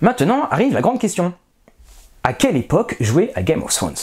Maintenant 0.00 0.48
arrive 0.50 0.74
la 0.74 0.80
grande 0.80 1.00
question. 1.00 1.32
À 2.22 2.32
quelle 2.32 2.56
époque 2.56 2.96
jouer 3.00 3.30
à 3.34 3.42
Game 3.42 3.62
of 3.62 3.72
Thrones 3.72 3.94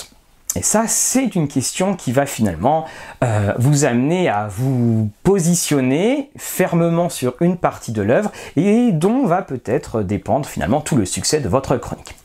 et 0.56 0.62
ça, 0.62 0.86
c'est 0.88 1.36
une 1.36 1.48
question 1.48 1.96
qui 1.96 2.12
va 2.12 2.26
finalement 2.26 2.86
euh, 3.24 3.54
vous 3.58 3.86
amener 3.86 4.30
à 4.30 4.48
vous 4.48 5.10
positionner 5.24 6.30
fermement 6.38 7.10
sur 7.10 7.36
une 7.42 7.58
partie 7.58 7.92
de 7.92 8.04
l'œuvre 8.04 8.32
et 8.56 8.92
dont 8.92 9.26
va 9.26 9.42
peut-être 9.42 10.04
dépendre 10.04 10.48
finalement 10.48 10.82
tout 10.82 10.96
le 10.96 11.06
succès 11.06 11.40
de 11.40 11.50
votre 11.50 11.78
chronique. 11.78 12.16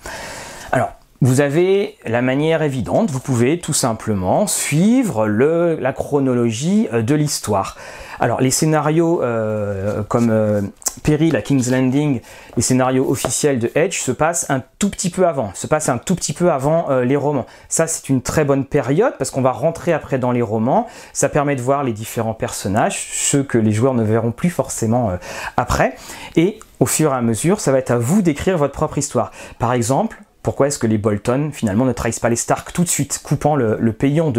Vous 1.21 1.41
avez 1.41 1.97
la 2.05 2.23
manière 2.23 2.63
évidente, 2.63 3.11
vous 3.11 3.21
pouvez 3.21 3.59
tout 3.59 3.73
simplement 3.73 4.47
suivre 4.47 5.27
la 5.27 5.93
chronologie 5.93 6.89
euh, 6.93 7.03
de 7.03 7.15
l'histoire. 7.15 7.77
Alors 8.21 8.41
les 8.41 8.51
scénarios 8.51 9.23
euh, 9.23 10.03
comme 10.03 10.31
euh, 10.31 10.63
Peril 11.03 11.37
à 11.37 11.43
King's 11.43 11.71
Landing, 11.71 12.21
les 12.57 12.63
scénarios 12.63 13.09
officiels 13.09 13.59
de 13.59 13.71
Edge 13.77 13.99
se 13.99 14.11
passent 14.11 14.51
un 14.51 14.63
tout 14.79 14.91
petit 14.91 15.11
peu 15.11 15.27
avant, 15.27 15.53
se 15.55 15.67
passent 15.67 15.89
un 15.89 15.99
tout 15.99 16.17
petit 16.17 16.33
peu 16.33 16.51
avant 16.51 16.91
euh, 16.91 17.05
les 17.05 17.17
romans. 17.17 17.47
Ça 17.69 17.87
c'est 17.87 18.09
une 18.09 18.21
très 18.21 18.45
bonne 18.45 18.65
période 18.65 19.15
parce 19.19 19.31
qu'on 19.31 19.43
va 19.43 19.53
rentrer 19.53 19.93
après 19.93 20.19
dans 20.19 20.33
les 20.33 20.43
romans, 20.43 20.89
ça 21.13 21.29
permet 21.29 21.55
de 21.55 21.63
voir 21.63 21.85
les 21.85 21.93
différents 21.93 22.35
personnages, 22.35 23.09
ceux 23.13 23.45
que 23.45 23.59
les 23.59 23.73
joueurs 23.73 23.95
ne 23.95 24.03
verront 24.03 24.33
plus 24.33 24.51
forcément 24.51 25.13
après, 25.57 25.95
et 26.37 26.59
au 26.81 26.87
fur 26.87 27.13
et 27.13 27.17
à 27.17 27.23
mesure 27.23 27.61
ça 27.61 27.71
va 27.71 27.79
être 27.79 27.91
à 27.91 27.99
vous 27.99 28.23
d'écrire 28.23 28.59
votre 28.59 28.75
propre 28.75 28.99
histoire. 28.99 29.31
Par 29.59 29.73
exemple, 29.73 30.23
pourquoi 30.43 30.69
est-ce 30.69 30.79
que 30.79 30.87
les 30.87 30.99
Bolton 30.99 31.51
finalement 31.53 31.85
ne 31.85 31.93
trahissent 31.93 32.21
pas 32.21 32.29
les 32.29 32.37
Stark 32.37 32.73
tout 32.73 32.85
de 32.85 32.89
suite, 32.89 33.21
coupant 33.23 33.57
le, 33.57 33.77
le 33.81 33.93
pays 33.93 34.21
en 34.21 34.33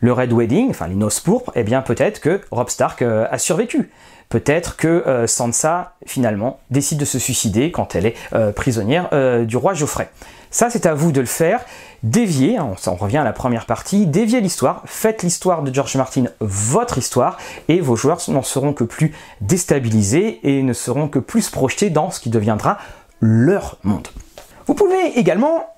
le 0.00 0.12
Red 0.12 0.32
Wedding, 0.32 0.70
enfin 0.70 0.88
les 0.88 0.94
noces 0.94 1.20
pourpres, 1.20 1.52
eh 1.54 1.62
bien 1.62 1.82
peut-être 1.82 2.20
que 2.20 2.40
Rob 2.50 2.68
Stark 2.68 3.02
euh, 3.02 3.26
a 3.30 3.38
survécu. 3.38 3.90
Peut-être 4.28 4.76
que 4.76 4.86
euh, 4.88 5.26
Sansa, 5.26 5.94
finalement, 6.06 6.60
décide 6.70 6.98
de 6.98 7.04
se 7.04 7.18
suicider 7.18 7.70
quand 7.70 7.94
elle 7.94 8.06
est 8.06 8.14
euh, 8.32 8.52
prisonnière 8.52 9.10
du 9.44 9.56
roi 9.56 9.74
Geoffrey. 9.74 10.08
Ça, 10.52 10.68
c'est 10.70 10.86
à 10.86 10.94
vous 10.94 11.12
de 11.12 11.20
le 11.20 11.26
faire. 11.26 11.60
Dévier, 12.02 12.56
hein, 12.56 12.74
on, 12.86 12.94
revient 12.94 13.18
à 13.18 13.24
la 13.24 13.32
première 13.32 13.66
partie, 13.66 14.06
dévier 14.06 14.40
l'histoire, 14.40 14.82
faites 14.86 15.22
l'histoire 15.22 15.62
de 15.62 15.72
George 15.72 15.96
Martin 15.96 16.24
votre 16.40 16.98
histoire, 16.98 17.38
et 17.68 17.80
vos 17.80 17.94
joueurs 17.94 18.20
n'en 18.28 18.42
seront 18.42 18.72
que 18.72 18.84
plus 18.84 19.12
déstabilisés 19.40 20.40
et 20.42 20.62
ne 20.62 20.72
seront 20.72 21.08
que 21.08 21.18
plus 21.18 21.50
projetés 21.50 21.90
dans 21.90 22.10
ce 22.10 22.20
qui 22.20 22.30
deviendra 22.30 22.78
leur 23.20 23.78
monde. 23.84 24.08
Vous 24.70 24.76
pouvez 24.76 25.18
également 25.18 25.74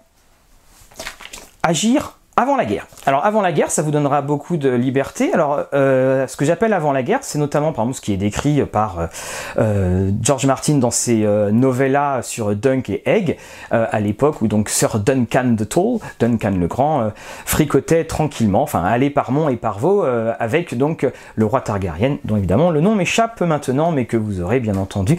agir 1.62 2.18
avant 2.34 2.56
la 2.56 2.64
guerre. 2.64 2.86
Alors 3.04 3.26
avant 3.26 3.42
la 3.42 3.52
guerre, 3.52 3.70
ça 3.70 3.82
vous 3.82 3.90
donnera 3.90 4.22
beaucoup 4.22 4.56
de 4.56 4.70
liberté. 4.70 5.30
Alors 5.34 5.64
euh, 5.74 6.26
ce 6.26 6.36
que 6.38 6.46
j'appelle 6.46 6.72
avant 6.72 6.92
la 6.92 7.02
guerre, 7.02 7.18
c'est 7.20 7.38
notamment 7.38 7.72
par 7.72 7.84
exemple 7.84 7.96
ce 7.96 8.00
qui 8.00 8.14
est 8.14 8.16
décrit 8.16 8.64
par 8.64 9.00
euh, 9.00 9.06
euh, 9.58 10.10
George 10.22 10.46
Martin 10.46 10.76
dans 10.76 10.90
ses 10.90 11.26
novellas 11.52 12.22
sur 12.22 12.56
Dunk 12.56 12.88
et 12.88 13.02
Egg, 13.04 13.36
à 13.70 14.00
l'époque 14.00 14.40
où 14.40 14.48
donc 14.48 14.70
Sir 14.70 14.98
Duncan 14.98 15.56
the 15.56 15.68
Tall, 15.68 15.98
Duncan 16.20 16.54
le 16.58 16.66
Grand, 16.66 17.12
fricotait 17.44 18.04
tranquillement, 18.04 18.62
enfin 18.62 18.82
allait 18.82 19.10
par 19.10 19.30
Mont 19.30 19.48
et 19.48 19.56
par 19.56 19.78
Vaux 19.78 20.02
avec 20.02 20.76
donc 20.76 21.06
le 21.34 21.46
roi 21.46 21.60
Targaryen, 21.60 22.16
dont 22.24 22.36
évidemment 22.36 22.70
le 22.70 22.80
nom 22.80 22.94
m'échappe 22.94 23.40
maintenant, 23.40 23.92
mais 23.92 24.06
que 24.06 24.16
vous 24.16 24.40
aurez 24.40 24.60
bien 24.60 24.76
entendu 24.76 25.18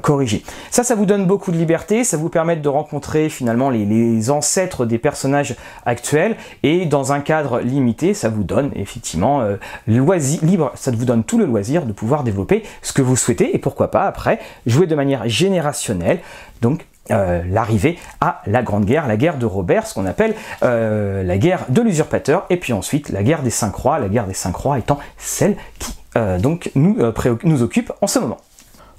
corrigé. 0.00 0.42
Ça, 0.70 0.82
ça 0.82 0.94
vous 0.94 1.06
donne 1.06 1.26
beaucoup 1.26 1.52
de 1.52 1.56
liberté, 1.56 2.04
ça 2.04 2.16
vous 2.16 2.28
permet 2.28 2.56
de 2.56 2.68
rencontrer 2.68 3.28
finalement 3.28 3.70
les 3.70 4.30
ancêtres 4.30 4.86
des 4.86 4.98
personnages 4.98 5.56
actuels 5.86 6.31
et 6.62 6.86
dans 6.86 7.12
un 7.12 7.20
cadre 7.20 7.60
limité, 7.60 8.14
ça 8.14 8.28
vous 8.28 8.44
donne 8.44 8.70
effectivement 8.74 9.40
euh, 9.40 9.56
loisir, 9.86 10.44
libre, 10.44 10.72
ça 10.74 10.90
vous 10.90 11.04
donne 11.04 11.24
tout 11.24 11.38
le 11.38 11.44
loisir 11.44 11.84
de 11.84 11.92
pouvoir 11.92 12.24
développer 12.24 12.62
ce 12.82 12.92
que 12.92 13.02
vous 13.02 13.16
souhaitez 13.16 13.54
et 13.54 13.58
pourquoi 13.58 13.90
pas 13.90 14.06
après 14.06 14.38
jouer 14.66 14.86
de 14.86 14.94
manière 14.94 15.28
générationnelle. 15.28 16.20
Donc 16.60 16.86
euh, 17.10 17.42
l'arrivée 17.48 17.98
à 18.20 18.42
la 18.46 18.62
Grande 18.62 18.84
Guerre, 18.84 19.06
la 19.08 19.16
guerre 19.16 19.38
de 19.38 19.46
Robert, 19.46 19.86
ce 19.86 19.94
qu'on 19.94 20.06
appelle 20.06 20.34
euh, 20.62 21.22
la 21.22 21.38
guerre 21.38 21.66
de 21.68 21.82
l'usurpateur, 21.82 22.46
et 22.50 22.56
puis 22.56 22.72
ensuite 22.72 23.08
la 23.08 23.22
guerre 23.22 23.42
des 23.42 23.50
Cinq 23.50 23.74
Rois, 23.74 23.98
la 23.98 24.08
guerre 24.08 24.26
des 24.26 24.34
Cinq 24.34 24.56
Rois 24.56 24.78
étant 24.78 24.98
celle 25.16 25.56
qui 25.78 25.94
donc 26.40 26.70
nous 26.74 27.62
occupe 27.62 27.90
en 28.02 28.06
ce 28.06 28.18
moment. 28.18 28.36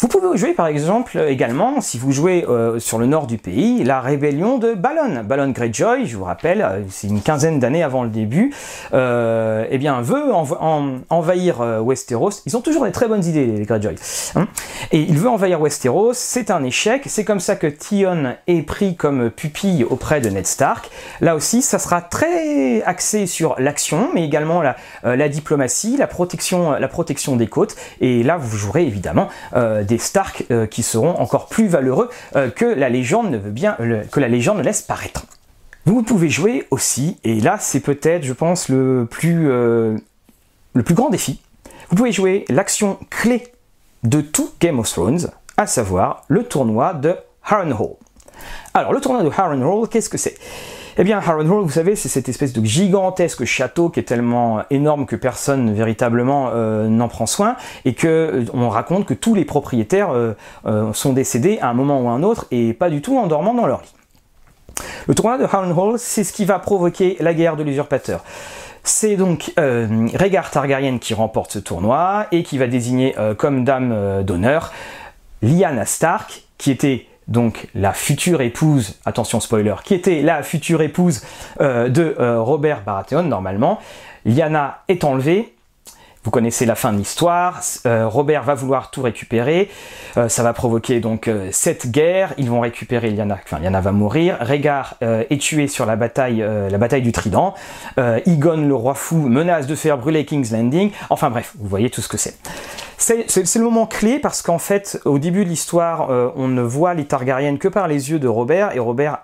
Vous 0.04 0.10
pouvez 0.10 0.38
jouer 0.38 0.52
par 0.52 0.68
exemple 0.68 1.18
également, 1.30 1.80
si 1.80 1.98
vous 1.98 2.12
jouez 2.12 2.44
euh, 2.50 2.78
sur 2.78 2.98
le 2.98 3.06
nord 3.06 3.26
du 3.26 3.38
pays, 3.38 3.86
la 3.86 4.02
rébellion 4.02 4.58
de 4.58 4.74
Balon. 4.74 5.24
Balon 5.24 5.52
Greyjoy, 5.52 6.08
je 6.08 6.18
vous 6.18 6.26
rappelle, 6.26 6.62
euh, 6.62 6.82
c'est 6.90 7.08
une 7.08 7.22
quinzaine 7.22 7.58
d'années 7.58 7.84
avant 7.84 8.04
le 8.04 8.10
début, 8.10 8.54
euh, 8.94 9.66
eh 9.70 9.78
bien 9.78 10.02
veut 10.02 10.34
envahir 11.10 11.62
Westeros. 11.86 12.32
Ils 12.46 12.58
ont 12.58 12.60
toujours 12.60 12.84
des 12.84 12.92
très 12.92 13.08
bonnes 13.08 13.24
idées, 13.24 13.46
les 13.46 13.64
Greyjoy. 13.64 13.96
Hein. 14.36 14.50
et 14.92 15.00
il 15.00 15.18
veut 15.18 15.30
envahir 15.30 15.62
Westeros, 15.62 16.12
c'est 16.12 16.52
un 16.52 16.66
échec. 16.66 17.04
C'est 17.06 17.24
comme 17.24 17.40
ça 17.40 17.56
que 17.56 17.68
Tion 17.68 18.36
est 18.48 18.64
pris 18.64 18.98
comme 18.98 19.30
pupille 19.30 19.86
auprès 19.86 20.20
de 20.20 20.30
Ned 20.30 20.48
Stark. 20.48 20.90
Là 21.22 21.34
aussi, 21.34 21.62
ça 21.62 21.80
sera 21.80 22.02
très 22.02 22.82
axé 22.84 23.26
sur 23.26 23.56
l'action, 23.58 24.10
mais 24.14 24.26
également 24.26 24.62
la, 24.62 24.76
la, 25.04 25.30
diplomatie, 25.30 25.96
la 25.96 26.08
protection, 26.08 26.72
la 26.72 26.88
protection 26.90 27.38
des 27.38 27.48
côtes. 27.48 27.78
Et 28.02 28.22
là, 28.22 28.36
vous 28.36 28.58
jouerez 28.58 28.86
évidemment 28.86 29.30
des 29.54 29.93
Stark 29.98 30.46
euh, 30.52 30.66
qui 30.66 30.84
seront 30.84 31.20
encore 31.20 31.48
plus 31.48 31.68
valeureux 31.68 32.10
euh, 32.36 32.50
que 32.50 32.66
la 32.66 32.90
légende 32.90 33.32
ne 33.32 33.38
veut 33.38 33.52
bien, 33.52 33.78
que 34.12 34.20
la 34.20 34.28
légende 34.28 34.64
laisse 34.64 34.82
paraître. 34.82 35.26
Vous 35.86 36.02
pouvez 36.02 36.30
jouer 36.30 36.66
aussi, 36.72 37.18
et 37.24 37.42
là 37.42 37.58
c'est 37.60 37.82
peut-être, 37.82 38.24
je 38.24 38.34
pense, 38.34 38.70
le 38.70 39.06
plus, 39.10 39.52
euh, 39.52 39.98
le 40.74 40.84
plus 40.84 40.96
grand 40.96 41.10
défi. 41.10 41.42
Vous 41.90 41.98
pouvez 41.98 42.14
jouer 42.14 42.46
l'action 42.50 42.98
clé 43.10 43.44
de 44.04 44.22
tout 44.22 44.50
Game 44.62 44.80
of 44.80 44.90
Thrones, 44.90 45.30
à 45.58 45.68
savoir 45.68 46.24
le 46.30 46.44
tournoi 46.44 46.94
de 46.94 47.16
Harrenhal. 47.44 47.96
Alors 48.74 48.94
le 48.94 49.02
tournoi 49.02 49.24
de 49.24 49.30
Harrenhal, 49.30 49.90
qu'est-ce 49.90 50.10
que 50.10 50.18
c'est? 50.18 50.38
Eh 50.98 51.04
bien, 51.04 51.18
Harrenhal, 51.18 51.62
vous 51.62 51.70
savez, 51.70 51.96
c'est 51.96 52.10
cette 52.10 52.30
espèce 52.30 52.54
de 52.54 52.64
gigantesque 52.64 53.46
château 53.46 53.90
qui 53.90 54.00
est 54.00 54.04
tellement 54.04 54.62
énorme 54.70 55.06
que 55.06 55.16
personne 55.16 55.74
véritablement 55.74 56.52
euh, 56.54 56.88
n'en 56.88 57.08
prend 57.08 57.26
soin, 57.26 57.56
et 57.86 57.94
que 57.94 58.08
euh, 58.08 58.46
on 58.54 58.70
raconte 58.70 59.06
que 59.06 59.14
tous 59.14 59.34
les 59.34 59.46
propriétaires 59.46 60.12
euh, 60.12 60.94
sont 60.94 61.14
décédés 61.14 61.58
à 61.62 61.70
un 61.70 61.74
moment 61.74 62.02
ou 62.02 62.10
à 62.10 62.12
un 62.12 62.22
autre, 62.22 62.46
et 62.52 62.74
pas 62.74 62.90
du 62.90 63.02
tout 63.02 63.18
en 63.18 63.28
dormant 63.28 63.54
dans 63.54 63.66
leur 63.66 63.82
lit. 63.82 63.94
Le 65.08 65.16
tournoi 65.16 65.38
de 65.38 65.46
Harrenhal, 65.46 65.98
c'est 65.98 66.24
ce 66.24 66.32
qui 66.32 66.46
va 66.46 66.60
provoquer 66.60 67.18
la 67.20 67.34
guerre 67.34 67.56
de 67.56 67.64
l'usurpateur. 67.64 68.24
C'est 68.84 69.16
donc 69.16 69.54
Rhaegar 69.56 70.52
Targaryen 70.52 70.98
qui 70.98 71.14
remporte 71.14 71.54
ce 71.54 71.60
tournoi 71.60 72.28
et 72.32 72.44
qui 72.44 72.58
va 72.58 72.68
désigner 72.68 73.16
comme 73.38 73.64
dame 73.64 74.24
d'honneur 74.24 74.74
Lyanna 75.42 75.86
Stark, 75.86 76.44
qui 76.58 76.72
était 76.72 77.06
donc 77.28 77.68
la 77.76 77.94
future 77.94 78.42
épouse, 78.42 79.00
attention 79.06 79.40
spoiler, 79.40 79.76
qui 79.84 79.94
était 79.94 80.22
la 80.22 80.44
future 80.44 80.82
épouse 80.82 81.24
euh, 81.62 81.90
de 81.90 82.16
euh, 82.20 82.42
Robert 82.42 82.82
Baratheon 82.84 83.24
normalement. 83.24 83.80
Lyanna 84.26 84.80
est 84.88 85.04
enlevée. 85.04 85.54
Vous 86.24 86.32
connaissez 86.32 86.66
la 86.66 86.76
fin 86.76 86.94
de 86.94 86.98
l'histoire. 86.98 87.62
Euh, 87.86 88.08
Robert 88.08 88.44
va 88.44 88.54
vouloir 88.54 88.92
tout 88.92 89.02
récupérer. 89.02 89.70
ça 90.30 90.42
va 90.42 90.54
provoquer 90.54 91.02
donc 91.02 91.30
cette 91.52 91.92
guerre. 91.92 92.34
Ils 92.38 92.50
vont 92.50 92.62
récupérer 92.62 93.10
Lyanna. 93.10 93.40
Enfin, 93.44 93.60
Lyanna 93.60 93.82
va 93.82 93.92
mourir. 93.92 94.38
Rhaegar 94.40 94.96
est 95.02 95.42
tué 95.42 95.68
sur 95.68 95.86
la 95.86 95.98
bataille, 95.98 96.38
la 96.70 96.78
bataille 96.78 97.02
du 97.02 97.12
Trident. 97.12 97.56
Igon, 98.26 98.66
le 98.66 98.74
roi 98.74 98.94
fou, 98.94 99.18
menace 99.18 99.68
de 99.68 99.76
faire 99.76 99.98
brûler 99.98 100.24
King's 100.24 100.52
Landing. 100.52 100.92
Enfin 101.10 101.30
bref, 101.30 101.56
vous 101.60 101.68
voyez 101.68 101.90
tout 101.90 102.00
ce 102.00 102.08
que 102.08 102.18
c'est. 102.18 102.38
C'est 103.04 103.56
le 103.58 103.64
moment 103.66 103.86
clé 103.86 104.18
parce 104.18 104.42
qu'en 104.42 104.60
fait, 104.60 104.98
au 105.04 105.20
début 105.20 105.44
de 105.44 105.50
l'histoire, 105.50 106.10
euh, 106.10 106.30
on 106.38 106.48
ne 106.48 106.62
voit 106.62 106.94
les 106.94 107.04
Targaryennes 107.04 107.58
que 107.58 107.68
par 107.68 107.90
les 107.90 108.12
yeux 108.12 108.18
de 108.18 108.30
Robert, 108.30 108.74
et 108.74 108.80
Robert 108.80 109.24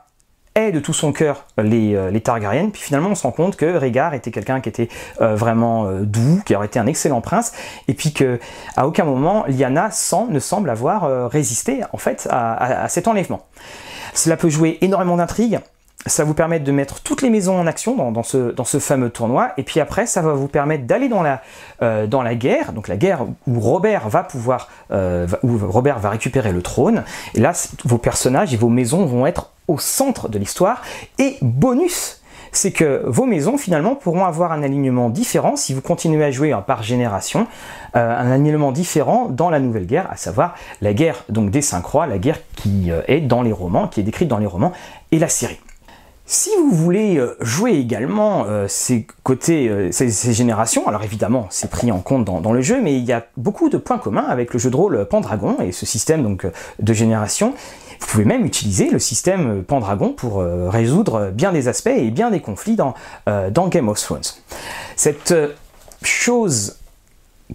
est 0.54 0.74
de 0.74 0.82
tout 0.82 0.92
son 0.92 1.14
cœur 1.14 1.46
les, 1.58 1.96
euh, 1.96 2.20
Targaryennes, 2.20 2.72
puis 2.72 2.82
finalement 2.82 3.12
on 3.12 3.16
se 3.16 3.24
rend 3.24 3.32
compte 3.32 3.56
que 3.56 3.66
Rhaegar 3.66 4.14
était 4.16 4.32
quelqu'un 4.32 4.60
qui 4.60 4.68
était 4.68 4.90
euh, 5.22 5.34
vraiment 5.34 5.90
doux, 6.02 6.42
qui 6.46 6.58
aurait 6.58 6.66
été 6.66 6.78
un 6.78 6.88
excellent 6.88 7.22
prince, 7.22 7.54
et 7.88 7.94
puis 7.94 8.12
que 8.12 8.38
à 8.76 8.86
aucun 8.86 9.06
moment 9.06 9.46
Lyanna 9.48 9.92
ne 10.30 10.40
semble 10.40 10.70
avoir 10.70 11.30
résisté 11.30 11.80
en 11.94 11.98
fait 11.98 12.28
à, 12.30 12.84
à 12.84 12.90
cet 12.90 13.08
enlèvement. 13.08 13.46
Cela 14.14 14.36
peut 14.36 14.50
jouer 14.50 14.78
énormément 14.82 15.16
d'intrigues, 15.16 15.62
ça 16.06 16.24
vous 16.24 16.34
permet 16.34 16.60
de 16.60 16.72
mettre 16.72 17.02
toutes 17.02 17.22
les 17.22 17.30
maisons 17.30 17.60
en 17.60 17.68
action 17.68 18.12
dans, 18.12 18.24
ce, 18.24 18.80
fameux 18.80 19.10
tournoi, 19.10 19.52
et 19.58 19.64
puis 19.64 19.80
après, 19.80 20.06
ça 20.06 20.22
va 20.22 20.34
vous 20.34 20.48
permettre 20.48 20.86
d'aller 20.86 21.10
dans, 21.10 21.22
la, 21.22 21.42
euh, 21.82 22.08
guerre, 22.36 22.72
donc 22.72 22.88
la 22.88 22.96
guerre 22.96 23.26
où 23.48 23.60
Robert 23.60 24.08
va 24.08 24.24
pouvoir, 24.24 24.70
euh, 24.92 25.28
où 25.44 25.58
Robert 25.58 26.00
va 26.00 26.10
récupérer 26.10 26.54
le 26.54 26.62
trône, 26.62 27.04
et 27.36 27.42
là, 27.42 27.52
vos 27.84 27.98
personnages 27.98 28.54
et 28.54 28.58
vos 28.58 28.70
maisons 28.70 29.06
vont 29.06 29.28
être 29.28 29.52
au 29.68 29.78
centre 29.78 30.30
de 30.30 30.40
l'histoire, 30.40 30.82
et 31.18 31.38
bonus, 31.42 32.22
c'est 32.52 32.72
que 32.72 33.04
vos 33.06 33.26
maisons 33.26 33.58
finalement 33.58 33.94
pourront 33.94 34.26
avoir 34.26 34.54
un 34.54 34.64
alignement 34.64 35.10
différent 35.10 35.56
si 35.56 35.76
vous 35.76 35.82
continuez 35.82 36.24
à 36.24 36.32
jouer 36.32 36.58
par 36.66 36.82
génération, 36.82 37.46
euh, 37.96 38.18
un 38.18 38.32
alignement 38.32 38.72
différent 38.72 39.28
dans 39.30 39.50
la 39.50 39.60
nouvelle 39.60 39.86
guerre, 39.86 40.10
à 40.10 40.16
savoir 40.16 40.56
la 40.82 40.94
guerre 40.94 41.26
donc 41.28 41.52
des 41.52 41.62
cinq 41.62 41.86
rois, 41.86 42.08
la 42.08 42.18
guerre 42.18 42.40
qui 42.56 42.90
est 43.08 43.20
dans 43.20 43.44
les 43.44 43.52
romans, 43.52 43.88
qui 43.88 44.00
est 44.00 44.04
décrite 44.04 44.30
dans 44.30 44.40
les 44.40 44.48
romans 44.48 44.72
et 45.12 45.20
la 45.20 45.28
série. 45.28 45.60
Si 46.32 46.52
vous 46.60 46.70
voulez 46.72 47.18
euh, 47.18 47.36
jouer 47.42 47.72
également 47.72 48.46
ces 48.68 49.08
côtés, 49.24 49.92
ces, 49.92 50.34
générations, 50.34 50.88
alors 50.88 51.04
évidemment 51.04 51.48
c'est 51.50 51.72
pris 51.72 51.92
en 51.92 52.00
compte 52.00 52.26
dans, 52.26 52.54
le 52.54 52.62
jeu, 52.62 52.82
mais 52.82 52.96
il 52.96 53.04
y 53.04 53.12
a 53.12 53.26
beaucoup 53.36 53.70
de 53.70 53.78
points 53.78 53.98
communs 53.98 54.26
avec 54.28 54.54
le 54.54 54.60
jeu 54.60 54.70
de 54.70 54.76
rôle 54.76 55.06
Pendragon 55.06 55.58
et 55.60 55.72
ce 55.72 55.86
système 55.86 56.38
de 56.80 56.94
génération. 56.94 57.56
Vous 58.00 58.08
pouvez 58.08 58.26
même 58.26 58.46
utiliser 58.46 58.90
le 58.90 59.00
système 59.00 59.64
Pendragon 59.64 60.14
pour 60.14 60.40
euh, 60.40 60.70
résoudre 60.70 61.32
bien 61.32 61.52
des 61.52 61.68
aspects 61.68 61.88
et 61.88 62.10
bien 62.12 62.32
des 62.32 62.40
conflits 62.40 62.76
dans, 62.76 62.94
euh, 63.28 63.50
dans 63.50 63.68
Game 63.68 63.90
of 63.90 64.00
Thrones. 64.00 64.22
Cette 64.96 65.32
euh, 65.32 65.54
chose 66.02 66.78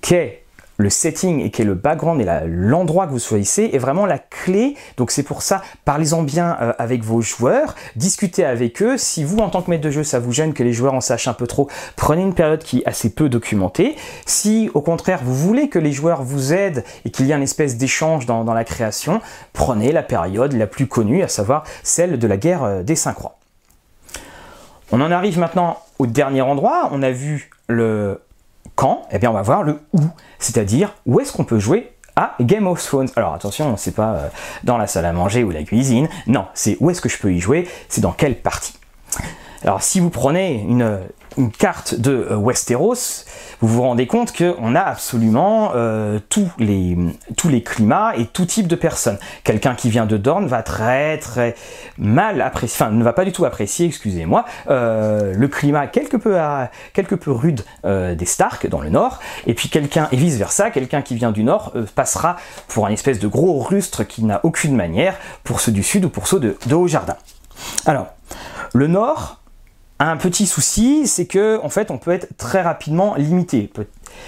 qu'est 0.03 0.44
le 0.77 0.91
setting 0.91 1.41
et 1.41 1.51
qui 1.51 1.63
est 1.63 1.65
le 1.65 1.75
background 1.75 2.21
et 2.21 2.27
l'endroit 2.47 3.07
que 3.07 3.13
vous 3.13 3.19
choisissez 3.19 3.71
est 3.73 3.79
vraiment 3.79 4.07
la 4.07 4.19
clé. 4.19 4.77
Donc 4.97 5.11
c'est 5.11 5.23
pour 5.23 5.43
ça, 5.43 5.63
parlez-en 5.85 6.23
bien 6.23 6.57
euh, 6.61 6.73
avec 6.79 7.03
vos 7.03 7.21
joueurs, 7.21 7.75
discutez 7.97 8.45
avec 8.45 8.83
eux. 8.83 8.97
Si 8.99 9.25
vous, 9.25 9.39
en 9.39 9.49
tant 9.49 9.63
que 9.63 9.71
maître 9.71 9.85
de 9.85 9.91
jeu, 9.91 10.03
ça 10.03 10.19
vous 10.19 10.33
gêne 10.33 10.53
que 10.53 10.63
les 10.63 10.73
joueurs 10.73 10.95
en 10.95 11.01
sachent 11.01 11.29
un 11.29 11.35
peu 11.35 11.47
trop, 11.47 11.69
prenez 11.97 12.23
une 12.23 12.35
période 12.35 12.63
qui 12.63 12.81
est 12.81 12.87
assez 12.87 13.15
peu 13.15 13.29
documentée. 13.29 13.97
Si 14.27 14.71
au 14.75 14.81
contraire, 14.81 15.21
vous 15.25 15.35
voulez 15.35 15.69
que 15.69 15.79
les 15.79 15.93
joueurs 15.93 16.23
vous 16.23 16.53
aident 16.53 16.85
et 17.05 17.11
qu'il 17.11 17.27
y 17.27 17.33
ait 17.33 17.37
une 17.37 17.43
espèce 17.43 17.77
d'échange 17.77 18.27
dans, 18.27 18.45
la 18.55 18.65
création, 18.65 19.21
prenez 19.53 19.91
la 19.91 20.03
période 20.03 20.53
la 20.53 20.67
plus 20.67 20.87
connue, 20.87 21.23
à 21.23 21.29
savoir 21.29 21.65
celle 21.83 22.19
de 22.19 22.27
la 22.27 22.37
guerre 22.37 22.63
euh, 22.63 22.83
des 22.83 22.95
Cinq 22.95 23.17
Rois. 23.19 23.39
On 24.93 25.01
en 25.01 25.11
arrive 25.11 25.39
maintenant 25.39 25.79
au 25.99 26.07
dernier 26.07 26.43
endroit. 26.43 26.89
On 26.93 27.03
a 27.03 27.11
vu 27.11 27.51
le 27.69 28.21
quand 28.75 29.03
Eh 29.11 29.19
bien, 29.19 29.31
on 29.31 29.35
va 29.35 29.43
voir 29.43 29.63
le 29.63 29.81
où, 29.93 30.01
c'est-à-dire 30.39 30.95
où 31.07 31.21
est-ce 31.21 31.33
qu'on 31.33 31.45
peut 31.45 31.59
jouer 31.59 31.93
à 32.17 32.35
Game 32.41 32.67
of 32.67 32.83
Thrones? 32.85 33.09
Alors 33.17 33.35
attention, 33.35 33.77
c'est 33.77 33.95
pas 33.95 34.15
euh, 34.15 34.29
dans 34.63 34.79
la 34.79 34.87
salle 34.87 35.05
à 35.05 35.13
manger 35.13 35.45
ou 35.45 35.51
la 35.51 35.63
cuisine, 35.63 36.09
non, 36.27 36.47
c'est 36.55 36.77
où 36.81 36.91
est-ce 36.91 37.01
que 37.01 37.09
je 37.09 37.19
peux 37.19 37.33
y 37.33 37.41
jouer, 37.41 37.69
c'est 37.89 38.01
dans 38.01 38.13
quelle 38.13 38.37
partie? 38.37 38.75
Alors 39.63 39.83
si 39.83 40.01
vous 40.01 40.11
prenez 40.11 40.61
une, 40.61 41.01
une 41.37 41.51
carte 41.51 41.95
de 41.95 42.29
euh, 42.31 42.37
Westeros, 42.37 43.25
vous 43.61 43.69
vous 43.69 43.83
rendez 43.83 44.07
compte 44.07 44.37
qu'on 44.37 44.75
a 44.75 44.81
absolument 44.81 45.73
euh, 45.75 46.19
tous, 46.29 46.51
les, 46.59 46.97
climats 47.63 48.15
et 48.17 48.27
tout 48.27 48.47
type 48.47 48.67
de 48.67 48.77
personnes. 48.77 49.19
Quelqu'un 49.43 49.75
qui 49.75 49.91
vient 49.91 50.07
de 50.07 50.17
Dorne 50.17 50.47
va 50.47 50.63
très 50.63 51.19
très 51.19 51.55
mal 51.99 52.41
apprécier, 52.41 52.77
enfin 52.77 52.93
ne 52.93 53.03
va 53.03 53.13
pas 53.13 53.25
du 53.25 53.33
tout 53.33 53.45
apprécier, 53.45 53.87
excusez-moi, 53.87 54.45
euh, 54.71 55.35
le 55.35 55.49
climat 55.49 55.87
quelque 55.87 56.17
peu, 56.17 57.31
rude 57.31 57.65
des 57.85 58.27
Stark 58.27 58.69
dans 58.69 58.81
le 58.81 58.91
nord, 58.91 59.21
et 59.47 59.55
puis 59.55 59.69
quelqu'un, 59.69 60.09
et 60.13 60.17
vice 60.17 60.37
versa, 60.37 60.71
quelqu'un 60.71 61.03
qui 61.03 61.15
vient 61.15 61.33
du 61.33 61.45
nord 61.45 61.73
passera 61.95 62.37
pour 62.69 62.87
un 62.87 62.91
espèce 62.91 63.19
de 63.19 63.29
gros 63.29 63.61
rustre 63.61 64.05
qui 64.05 64.25
n'a 64.25 64.41
aucune 64.45 64.77
manière 64.77 65.17
pour 65.43 65.61
ceux 65.61 65.73
du 65.73 65.83
sud 65.83 66.05
ou 66.05 66.09
pour 66.09 66.27
ceux 66.27 66.41
de, 66.41 66.57
de 66.67 66.75
Haut-Jardin. 66.75 67.17
Alors, 67.87 68.09
le 68.73 68.87
nord, 68.87 69.41
un 70.01 70.17
petit 70.17 70.47
souci, 70.47 71.07
c'est 71.07 71.27
que 71.27 71.61
en 71.63 71.69
fait, 71.69 71.91
on 71.91 71.99
peut 71.99 72.11
être 72.11 72.37
très 72.37 72.63
rapidement 72.63 73.15
limité. 73.15 73.71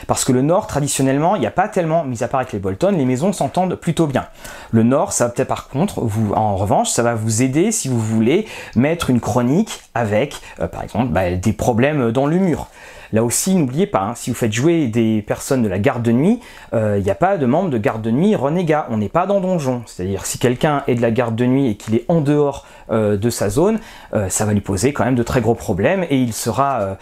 Parce 0.06 0.25
que 0.25 0.32
le 0.32 0.42
nord, 0.42 0.66
traditionnellement, 0.66 1.37
il 1.37 1.40
n'y 1.40 1.46
a 1.46 1.50
pas 1.50 1.68
tellement, 1.68 2.04
mis 2.04 2.23
à 2.23 2.28
part 2.28 2.40
avec 2.40 2.52
les 2.52 2.58
Bolton, 2.58 2.92
les 2.96 3.04
maisons 3.04 3.32
s'entendent 3.32 3.75
plutôt 3.75 4.06
bien. 4.06 4.26
Le 4.70 4.82
nord, 4.82 5.12
ça 5.12 5.26
va 5.26 5.30
peut-être 5.30 5.49
par 5.49 5.68
contre, 5.68 6.02
en 6.35 6.56
revanche, 6.56 6.90
ça 6.90 7.02
va 7.02 7.14
vous 7.14 7.42
aider 7.42 7.73
si 7.73 7.88
vous 7.88 8.00
voulez 8.00 8.46
mettre 8.75 9.11
une 9.11 9.20
chronique 9.20 9.82
avec, 9.94 10.40
euh, 10.61 10.68
par 10.68 10.82
exemple, 10.82 11.08
bah, 11.08 11.30
des 11.30 11.52
problèmes 11.52 12.12
dans 12.12 12.26
le 12.26 12.38
mur. 12.38 12.68
Là 13.16 13.25
aussi, 13.25 13.54
n'oubliez 13.54 13.87
pas, 13.87 14.02
hein, 14.02 14.14
si 14.14 14.28
vous 14.28 14.37
faites 14.37 14.52
jouer 14.52 14.88
des 14.88 15.23
personnes 15.23 15.62
de 15.62 15.68
la 15.68 15.78
garde 15.78 16.02
de 16.02 16.12
nuit, 16.12 16.38
il 16.75 16.78
euh, 16.78 17.00
n'y 17.00 17.08
a 17.08 17.14
pas 17.14 17.38
de 17.38 17.46
membre 17.46 17.70
de 17.70 17.78
garde 17.78 18.02
de 18.02 18.11
nuit 18.11 18.37
renégat. 18.37 18.87
On 18.90 18.99
n'est 18.99 19.08
pas 19.08 19.25
dans 19.25 19.40
donjon. 19.40 19.80
C'est-à-dire, 19.87 20.26
si 20.26 20.38
quelqu'un 20.38 20.82
est 20.87 20.96
de 20.96 21.00
la 21.00 21.11
garde 21.11 21.35
de 21.35 21.46
nuit 21.46 21.70
et 21.70 21.76
qu'il 21.76 21.94
est 21.94 22.04
en 22.08 22.20
dehors 22.20 22.67
euh, 22.91 23.17
de 23.17 23.30
sa 23.30 23.49
zone, 23.49 23.78
euh, 24.12 24.28
ça 24.28 24.45
va 24.45 24.52
lui 24.52 24.60
poser 24.60 24.93
quand 24.93 25.06
même 25.06 25.14
de 25.14 25.23
très 25.23 25.41
gros 25.41 25.54
problèmes 25.54 26.04
et 26.10 26.19
il 26.19 26.34
sera 26.34 26.99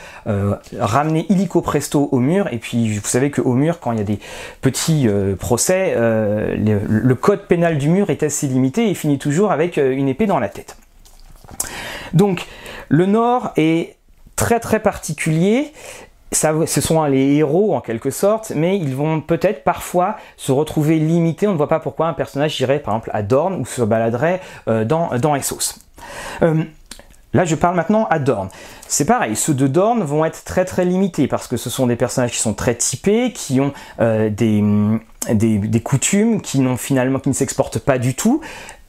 ramené 0.79 1.27
illico 1.31 1.61
presto 1.63 2.09
au 2.13 2.21
mur. 2.21 2.47
Et 2.53 2.59
puis, 2.59 2.97
vous 2.97 3.09
savez 3.09 3.33
qu'au 3.33 3.55
mur, 3.55 3.81
quand 3.81 3.91
il 3.91 3.99
y 3.99 4.01
a 4.01 4.05
des 4.05 4.21
petits 4.61 5.09
procès, 5.41 5.97
le, 5.97 6.79
le 6.87 7.15
code 7.17 7.49
pénal 7.49 7.77
du 7.77 7.89
mur 7.89 8.11
est 8.11 8.23
assez 8.23 8.47
limité 8.47 8.89
et 8.89 8.95
finit 8.95 9.19
toujours 9.19 9.51
avec 9.51 9.79
une 9.79 10.09
épée 10.09 10.27
dans 10.27 10.39
la 10.39 10.49
tête. 10.49 10.77
Donc, 12.13 12.47
le 12.89 13.07
Nord 13.07 13.51
est 13.57 13.97
très 14.37 14.61
très 14.61 14.81
particulier. 14.81 15.73
Ça, 16.33 16.53
ce 16.67 16.81
sont 16.81 17.05
les 17.05 17.37
héros 17.37 17.77
en 17.77 17.81
quelque 17.81 18.11
sorte, 18.11 18.53
mais 18.57 18.77
ils 18.77 18.97
vont 18.97 19.21
peut-être 19.21 19.63
parfois 19.63 20.17
se 20.37 20.51
retrouver 20.51 20.99
limités. 20.99 21.47
On 21.47 21.53
ne 21.53 21.57
voit 21.57 21.69
pas 21.69 21.79
pourquoi 21.79 22.09
un 22.09 22.13
personnage 22.13 22.61
irait 22.61 22.81
par 22.81 22.95
exemple 22.95 23.11
à 23.13 23.23
Dorne 23.23 23.61
ou 23.61 23.67
se 23.67 23.83
baladerait 23.83 24.41
euh, 24.67 24.85
dans, 24.85 25.17
dans 25.19 25.37
Essos. 25.37 25.79
Euh, 26.43 26.65
là, 27.35 27.45
je 27.45 27.55
parle 27.55 27.77
maintenant 27.77 28.07
à 28.11 28.19
Dorne. 28.19 28.49
C'est 28.89 29.05
pareil, 29.05 29.37
ceux 29.37 29.55
de 29.55 29.67
Dorne 29.67 30.03
vont 30.03 30.25
être 30.25 30.45
très 30.45 30.65
très 30.65 30.85
limités 30.85 31.27
parce 31.27 31.47
que 31.47 31.57
ce 31.57 31.71
sont 31.71 31.87
des 31.87 31.97
personnages 31.97 32.33
qui 32.33 32.39
sont 32.39 32.55
très 32.55 32.75
typés, 32.75 33.33
qui 33.33 33.61
ont 33.61 33.73
euh, 34.01 34.29
des, 34.31 35.81
coutumes 35.83 36.41
qui, 36.41 36.65
finalement, 36.79 37.19
qui 37.19 37.29
ne 37.29 37.35
s'exportent 37.35 37.79
pas 37.79 37.99
du 37.99 38.15
tout. 38.15 38.41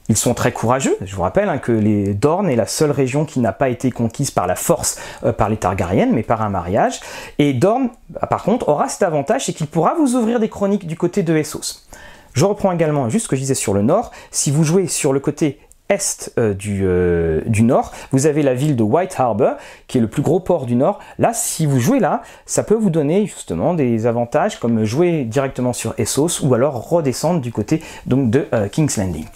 Ils 0.08 0.16
sont 0.16 0.34
très 0.34 0.52
courageux. 0.52 0.96
Je 1.04 1.16
vous 1.16 1.22
rappelle 1.22 1.48
hein, 1.48 1.58
que 1.58 1.72
les 1.72 2.14
Dornes 2.14 2.48
est 2.48 2.56
la 2.56 2.66
seule 2.66 2.92
région 2.92 3.24
qui 3.24 3.40
n'a 3.40 3.52
pas 3.52 3.68
été 3.68 3.90
conquise 3.90 4.30
par 4.30 4.46
la 4.46 4.54
force 4.54 4.98
euh, 5.24 5.32
par 5.32 5.48
les 5.48 5.56
Targaryennes, 5.56 6.12
mais 6.12 6.22
par 6.22 6.42
un 6.42 6.48
mariage. 6.48 7.00
Et 7.38 7.52
Dorne, 7.52 7.90
bah, 8.10 8.26
par 8.28 8.44
contre, 8.44 8.68
aura 8.68 8.88
cet 8.88 9.02
avantage, 9.02 9.46
c'est 9.46 9.52
qu'il 9.52 9.66
pourra 9.66 9.94
vous 9.94 10.14
ouvrir 10.14 10.38
des 10.38 10.48
chroniques 10.48 10.86
du 10.86 10.96
côté 10.96 11.22
de 11.22 11.36
Essos. 11.36 11.86
Je 12.34 12.44
reprends 12.44 12.70
également 12.70 13.08
juste 13.08 13.24
ce 13.24 13.28
que 13.28 13.36
je 13.36 13.40
disais 13.40 13.54
sur 13.54 13.74
le 13.74 13.82
nord. 13.82 14.12
Si 14.30 14.50
vous 14.50 14.62
jouez 14.62 14.86
sur 14.86 15.12
le 15.12 15.20
côté 15.20 15.58
est 15.88 16.32
euh, 16.36 16.52
du, 16.52 16.80
euh, 16.82 17.42
du, 17.46 17.62
nord, 17.62 17.92
vous 18.10 18.26
avez 18.26 18.42
la 18.42 18.54
ville 18.54 18.74
de 18.74 18.82
White 18.82 19.14
Harbor, 19.18 19.54
qui 19.86 19.98
est 19.98 20.00
le 20.00 20.08
plus 20.08 20.22
gros 20.22 20.40
port 20.40 20.66
du 20.66 20.74
nord. 20.74 20.98
Là, 21.18 21.32
si 21.32 21.64
vous 21.64 21.78
jouez 21.78 22.00
là, 22.00 22.22
ça 22.44 22.64
peut 22.64 22.74
vous 22.74 22.90
donner 22.90 23.26
justement 23.26 23.72
des 23.72 24.06
avantages 24.06 24.58
comme 24.58 24.84
jouer 24.84 25.24
directement 25.24 25.72
sur 25.72 25.94
Essos 25.98 26.42
ou 26.42 26.54
alors 26.54 26.88
redescendre 26.88 27.40
du 27.40 27.52
côté 27.52 27.82
donc, 28.06 28.30
de 28.30 28.46
King's 28.72 28.96
Landing. 28.96 29.26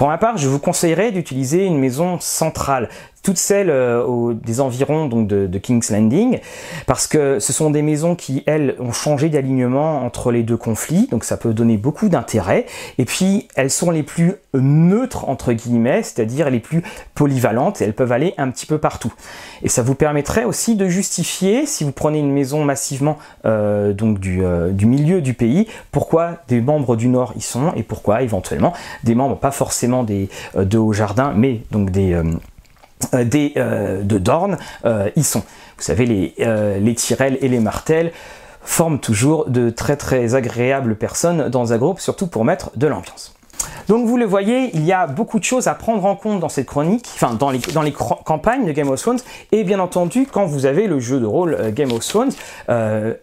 Pour 0.00 0.08
ma 0.08 0.16
part, 0.16 0.38
je 0.38 0.48
vous 0.48 0.58
conseillerais 0.58 1.12
d'utiliser 1.12 1.66
une 1.66 1.76
maison 1.76 2.18
centrale, 2.20 2.88
toutes 3.22 3.36
celles 3.36 3.70
euh, 3.70 4.34
des 4.34 4.60
environs 4.60 5.06
donc 5.06 5.26
de, 5.26 5.58
King's 5.58 5.90
Landing, 5.90 6.38
parce 6.86 7.06
que 7.06 7.38
ce 7.38 7.52
sont 7.52 7.70
des 7.70 7.82
maisons 7.82 8.14
qui, 8.14 8.42
elles, 8.46 8.76
ont 8.78 8.92
changé 8.92 9.28
d'alignement 9.28 10.04
entre 10.04 10.32
les 10.32 10.42
deux 10.42 10.56
conflits, 10.56 11.06
donc 11.10 11.24
ça 11.24 11.36
peut 11.36 11.52
donner 11.52 11.76
beaucoup 11.76 12.08
d'intérêt, 12.08 12.64
et 12.98 13.04
puis 13.04 13.48
elles 13.56 13.70
sont 13.70 13.90
les 13.90 14.02
plus 14.02 14.34
neutres, 14.54 15.28
entre 15.28 15.52
guillemets, 15.52 16.02
c'est-à-dire 16.02 16.48
les 16.48 16.60
plus 16.60 16.82
polyvalentes, 17.14 17.82
elles 17.82 17.92
peuvent 17.92 18.12
aller 18.12 18.32
un 18.38 18.50
petit 18.50 18.66
peu 18.66 18.78
partout. 18.78 19.12
Et 19.62 19.68
ça 19.68 19.82
vous 19.82 19.94
permettrait 19.94 20.44
aussi 20.44 20.74
de 20.76 20.88
justifier, 20.88 21.66
si 21.66 21.84
vous 21.84 21.92
prenez 21.92 22.18
une 22.20 22.32
maison 22.32 22.64
massivement 22.64 23.18
euh, 23.44 23.92
donc 23.92 24.18
du, 24.18 24.44
euh, 24.44 24.70
du, 24.70 24.86
milieu 24.86 25.20
du 25.20 25.34
pays, 25.34 25.68
pourquoi 25.92 26.38
des 26.48 26.62
membres 26.62 26.96
du 26.96 27.08
Nord 27.08 27.34
y 27.36 27.42
sont, 27.42 27.72
et 27.76 27.82
pourquoi 27.82 28.22
éventuellement 28.22 28.72
des 29.04 29.14
membres, 29.14 29.36
pas 29.36 29.50
forcément 29.50 30.04
des, 30.04 30.30
de 30.56 30.78
Haut-Jardin, 30.78 31.34
mais 31.36 31.60
donc 31.70 31.90
des 31.90 32.20
des, 33.24 33.52
euh, 33.56 34.02
de 34.02 34.18
Dorne 34.18 34.58
euh, 34.84 35.10
y 35.16 35.22
sont. 35.22 35.42
Vous 35.76 35.84
savez, 35.84 36.04
les, 36.04 36.34
les 36.80 36.94
Tyrell 36.94 37.38
et 37.40 37.48
les 37.48 37.58
Martels 37.58 38.12
forment 38.60 39.00
toujours 39.00 39.48
de 39.48 39.70
très 39.70 39.96
très 39.96 40.34
agréables 40.34 40.94
personnes 40.94 41.48
dans 41.48 41.72
un 41.72 41.78
groupe, 41.78 42.00
surtout 42.00 42.26
pour 42.26 42.44
mettre 42.44 42.70
de 42.76 42.86
l'ambiance. 42.86 43.34
Donc 43.88 44.06
vous 44.06 44.18
le 44.18 44.26
voyez, 44.26 44.70
il 44.74 44.84
y 44.84 44.92
a 44.92 45.06
beaucoup 45.06 45.38
de 45.38 45.44
choses 45.44 45.68
à 45.68 45.74
prendre 45.74 46.04
en 46.04 46.16
compte 46.16 46.40
dans 46.40 46.50
cette 46.50 46.66
chronique, 46.66 47.08
enfin 47.14 47.32
dans 47.32 47.50
les, 47.50 47.60
dans 47.72 47.80
les 47.80 47.92
campagnes 47.92 48.66
de 48.66 48.72
Game 48.72 48.90
of 48.90 49.00
Thrones, 49.00 49.20
et 49.52 49.64
bien 49.64 49.80
entendu 49.80 50.26
quand 50.30 50.44
vous 50.44 50.66
avez 50.66 50.86
le 50.86 51.00
jeu 51.00 51.18
de 51.18 51.24
rôle 51.24 51.72
Game 51.72 51.92
of 51.92 52.06
Thrones, 52.06 52.32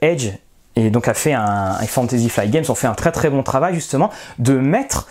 Edge 0.02 0.32
et 0.78 0.92
donc 0.92 1.08
a 1.08 1.14
fait 1.14 1.34
un, 1.34 1.74
Fantasy 1.88 2.30
Flight 2.30 2.52
Games 2.52 2.66
ont 2.70 2.76
fait 2.76 2.88
un 2.88 2.94
très 2.94 3.12
très 3.12 3.30
bon 3.30 3.44
travail 3.44 3.74
justement 3.74 4.12
de 4.38 4.54
mettre 4.54 5.08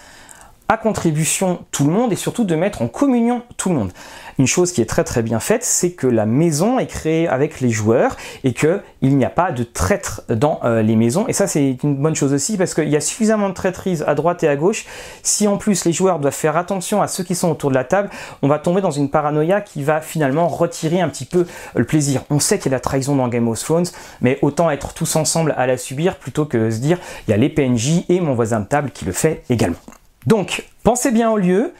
à 0.68 0.76
contribution 0.76 1.61
tout 1.70 1.85
le 1.85 1.92
monde 1.92 2.12
et 2.12 2.16
surtout 2.16 2.44
de 2.44 2.55
mettre 2.55 2.83
en 2.83 2.88
communion 2.88 3.42
tout 3.57 3.68
le 3.68 3.76
monde. 3.76 3.92
Une 4.38 4.46
chose 4.46 4.72
qui 4.72 4.83
est 4.83 4.87
très 4.87 5.05
très 5.05 5.22
bien 5.22 5.40
faite, 5.40 5.64
c'est 5.64 5.92
que 5.92 6.07
la 6.07 6.26
maison 6.26 6.79
est 6.79 6.87
créée 6.87 7.26
avec 7.26 7.61
les 7.61 7.70
joueurs 7.70 8.16
et 8.44 8.52
qu'il 8.52 8.83
n'y 9.02 9.24
a 9.24 9.31
pas 9.31 9.50
de 9.50 9.62
traître 9.62 10.22
dans 10.29 10.61
euh, 10.64 10.83
les 10.83 10.96
maisons. 10.96 11.26
Et 11.29 11.33
ça 11.33 11.46
c'est 11.46 11.79
une 11.83 11.96
bonne 11.96 12.14
chose 12.14 12.33
aussi 12.33 12.59
parce 12.59 12.74
qu'il 12.74 12.88
y 12.88 12.96
a 12.96 13.00
suffisamment 13.00 13.48
de 13.48 13.55
traîtrise 13.55 14.05
à 14.07 14.14
droite 14.14 14.42
et 14.44 14.48
à 14.48 14.57
gauche. 14.57 14.85
Si 15.22 15.48
en 15.48 15.57
plus 15.57 15.85
les 15.85 15.92
joueurs 15.92 16.18
doivent 16.18 16.35
faire 16.35 16.57
attention 16.57 17.00
à 17.00 17.09
ceux 17.09 17.24
qui 17.24 17.35
sont 17.35 17.50
autour 17.50 17.70
de 17.70 17.76
la 17.76 17.85
table, 17.85 18.11
on 18.42 18.48
va 18.48 18.59
tomber 18.59 18.81
dans 18.81 18.90
une 18.90 19.09
paranoïa 19.09 19.61
qui 19.61 19.83
va 19.83 20.00
finalement 20.00 20.48
retirer 20.48 21.00
un 21.00 21.09
petit 21.09 21.24
peu 21.24 21.46
le 21.74 21.85
plaisir. 21.85 22.22
On 22.29 22.40
sait 22.40 22.59
qu'il 22.59 22.70
y 22.72 22.74
a 22.74 22.76
la 22.76 22.81
trahison 22.81 23.16
dans 23.16 23.29
Game 23.29 23.48
of 23.48 23.59
Thrones, 23.59 23.87
mais 24.20 24.38
autant 24.42 24.70
être 24.70 24.92
tous 24.92 25.16
ensemble 25.16 25.55
à 25.57 25.66
la 25.66 25.79
subir 25.79 26.16
plutôt 26.16 26.44
que 26.44 26.70
se 26.70 26.79
dire 26.79 26.98
il 27.26 27.31
y 27.31 27.35
a 27.35 27.37
les 27.37 27.48
PNJ 27.48 28.05
et 28.09 28.20
mon 28.20 28.35
voisin 28.35 28.61
de 28.61 28.66
table 28.66 28.90
qui 28.90 29.05
le 29.05 29.12
fait 29.12 29.42
également. 29.48 29.79
Donc, 30.27 30.67
pensez 30.83 31.12
bien 31.12 31.31
au 31.31 31.37
lieu, 31.37 31.73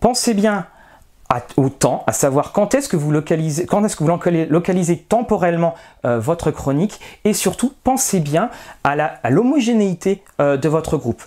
pensez 0.00 0.34
bien 0.34 0.66
au 1.56 1.68
temps, 1.68 2.04
à 2.06 2.12
savoir 2.12 2.52
quand 2.52 2.74
est-ce 2.74 2.88
que 2.88 2.96
vous 2.96 3.10
localisez, 3.10 4.96
temporellement 4.98 5.74
euh, 6.04 6.20
votre 6.20 6.50
chronique 6.50 7.00
et 7.24 7.32
surtout 7.32 7.72
pensez 7.82 8.20
bien 8.20 8.50
à 8.84 9.30
l'homogénéité 9.30 10.22
euh, 10.40 10.56
de 10.56 10.68
votre 10.68 10.96
groupe. 10.96 11.22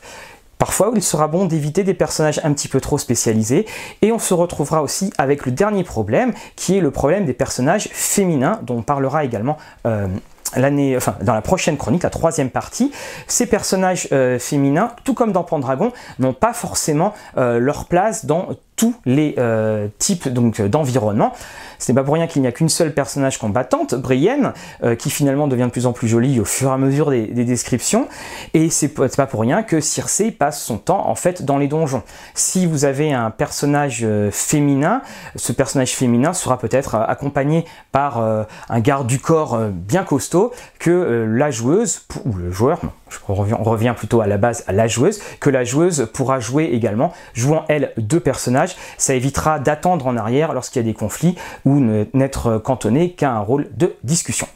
Parfois, 0.58 0.92
il 0.94 1.04
sera 1.04 1.28
bon 1.28 1.46
d'éviter 1.46 1.84
des 1.84 1.94
personnages 1.94 2.42
un 2.44 2.54
petit 2.54 2.68
peu 2.68 2.82
trop 2.82 2.98
spécialisés 2.98 3.66
et 4.02 4.12
on 4.12 4.20
se 4.20 4.34
retrouvera 4.34 4.84
aussi 4.84 5.14
avec 5.18 5.46
le 5.46 5.54
dernier 5.54 5.86
problème 5.86 6.34
qui 6.58 6.78
est 6.78 6.82
le 6.82 6.92
problème 6.92 7.26
des 7.26 7.34
personnages 7.34 7.88
féminins 7.94 8.60
dont 8.64 8.78
on 8.78 8.82
parlera 8.82 9.24
également 9.24 9.58
euh, 9.86 10.08
l'année, 10.56 10.98
dans 11.22 11.34
la 11.34 11.42
prochaine 11.42 11.78
chronique, 11.78 12.04
la 12.04 12.10
troisième 12.10 12.50
partie, 12.50 12.92
ces 13.28 13.46
personnages 13.46 14.08
euh, 14.12 14.40
féminins, 14.40 14.92
tout 15.04 15.14
comme 15.14 15.32
dans 15.32 15.44
Pendragon, 15.44 15.92
n'ont 16.20 16.34
pas 16.34 16.54
forcément 16.54 17.14
euh, 17.38 17.60
leur 17.60 17.86
place 17.86 18.26
dans 18.26 18.50
tous 18.80 18.96
les 19.06 19.36
euh, 19.38 19.90
types 19.98 20.30
donc 20.30 20.62
d'environnement. 20.62 21.34
Ce 21.80 21.92
n'est 21.92 21.96
pas 21.96 22.04
pour 22.04 22.14
rien 22.14 22.28
qu'il 22.28 22.42
n'y 22.42 22.48
a 22.48 22.52
qu'une 22.52 22.70
seule 22.70 22.94
personnage 22.94 23.38
combattante, 23.38 23.96
Brienne, 23.96 24.52
qui 24.98 25.10
finalement 25.10 25.48
devient 25.48 25.64
de 25.64 25.70
plus 25.70 25.86
en 25.86 25.94
plus 25.94 26.10
jolie 26.10 26.42
au 26.42 26.44
fur 26.44 26.70
et 26.70 26.74
à 26.74 26.78
mesure 26.78 27.10
des, 27.10 27.28
descriptions. 27.46 28.10
Et 28.54 28.70
c'est 28.70 28.90
pas 28.90 29.28
pour 29.28 29.40
rien 29.40 29.64
que 29.64 29.80
Circé 29.80 30.32
passe 30.32 30.62
son 30.62 30.78
temps 30.78 31.08
en 31.08 31.16
fait 31.16 31.44
dans 31.44 31.58
les 31.58 31.70
donjons. 31.70 32.04
Si 32.34 32.66
vous 32.66 32.84
avez 32.84 33.14
un 33.14 33.32
personnage 33.32 34.06
féminin, 34.30 35.02
ce 35.38 35.54
personnage 35.54 35.96
féminin 35.96 36.34
sera 36.34 36.60
peut-être 36.60 36.96
accompagné 36.96 37.64
par 37.94 38.18
un 38.18 38.80
garde 38.82 39.08
du 39.08 39.20
corps 39.20 39.58
bien 39.72 40.04
costaud 40.04 40.52
que 40.80 40.90
euh, 40.90 41.26
la 41.26 41.52
joueuse, 41.52 42.06
ou 42.26 42.34
le 42.34 42.52
joueur, 42.52 42.80
je 43.10 43.18
reviens, 43.28 43.58
on 43.60 43.64
revient 43.64 43.94
plutôt 43.96 44.22
à 44.22 44.28
la 44.28 44.38
base 44.38 44.64
à 44.68 44.72
la 44.72 44.88
joueuse, 44.88 45.20
que 45.40 45.50
la 45.50 45.64
joueuse 45.64 46.10
pourra 46.14 46.40
jouer 46.40 46.66
également, 46.66 47.14
jouant 47.34 47.66
elle 47.68 47.92
deux 47.98 48.20
personnages. 48.20 48.69
Ça 48.98 49.14
évitera 49.14 49.60
d'attendre 49.60 50.08
en 50.08 50.18
arrière 50.18 50.54
lorsqu'il 50.54 50.82
y 50.82 50.86
a 50.86 50.88
des 50.88 50.94
conflits 50.94 51.36
ou 51.66 51.80
n'être 52.14 52.58
cantonné 52.58 53.12
qu'à 53.12 53.32
un 53.32 53.40
rôle 53.40 53.68
de 53.76 53.96
discussion. 54.04 54.48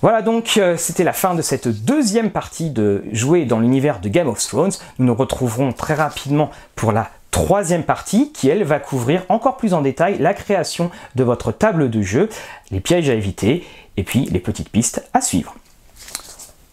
Voilà 0.00 0.22
donc, 0.22 0.58
euh, 0.58 0.76
c'était 0.76 1.02
la 1.02 1.12
fin 1.12 1.34
de 1.34 1.42
cette 1.42 1.66
deuxième 1.66 2.30
partie 2.30 2.70
de 2.70 3.02
jouer 3.10 3.44
dans 3.46 3.58
l'univers 3.58 3.98
de 3.98 4.08
Game 4.08 4.28
of 4.28 4.38
Thrones. 4.38 4.70
Nous 5.00 5.06
nous 5.06 5.14
retrouverons 5.14 5.72
très 5.72 5.94
rapidement 5.94 6.52
pour 6.76 6.92
la 6.92 7.10
troisième 7.32 7.82
partie 7.82 8.30
qui, 8.30 8.48
elle, 8.48 8.62
va 8.62 8.78
couvrir 8.78 9.24
encore 9.28 9.56
plus 9.56 9.74
en 9.74 9.80
détail 9.80 10.18
la 10.18 10.34
création 10.34 10.92
de 11.16 11.24
votre 11.24 11.50
table 11.50 11.90
de 11.90 12.00
jeu, 12.00 12.28
les 12.70 12.78
pièges 12.78 13.10
à 13.10 13.14
éviter 13.14 13.66
et 13.96 14.04
puis 14.04 14.26
les 14.26 14.38
petites 14.38 14.68
pistes 14.68 15.04
à 15.14 15.20
suivre. 15.20 15.56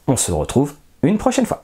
On 0.06 0.18
se 0.18 0.32
retrouve 0.32 0.76
une 1.02 1.18
prochaine 1.18 1.48
fois. 1.48 1.62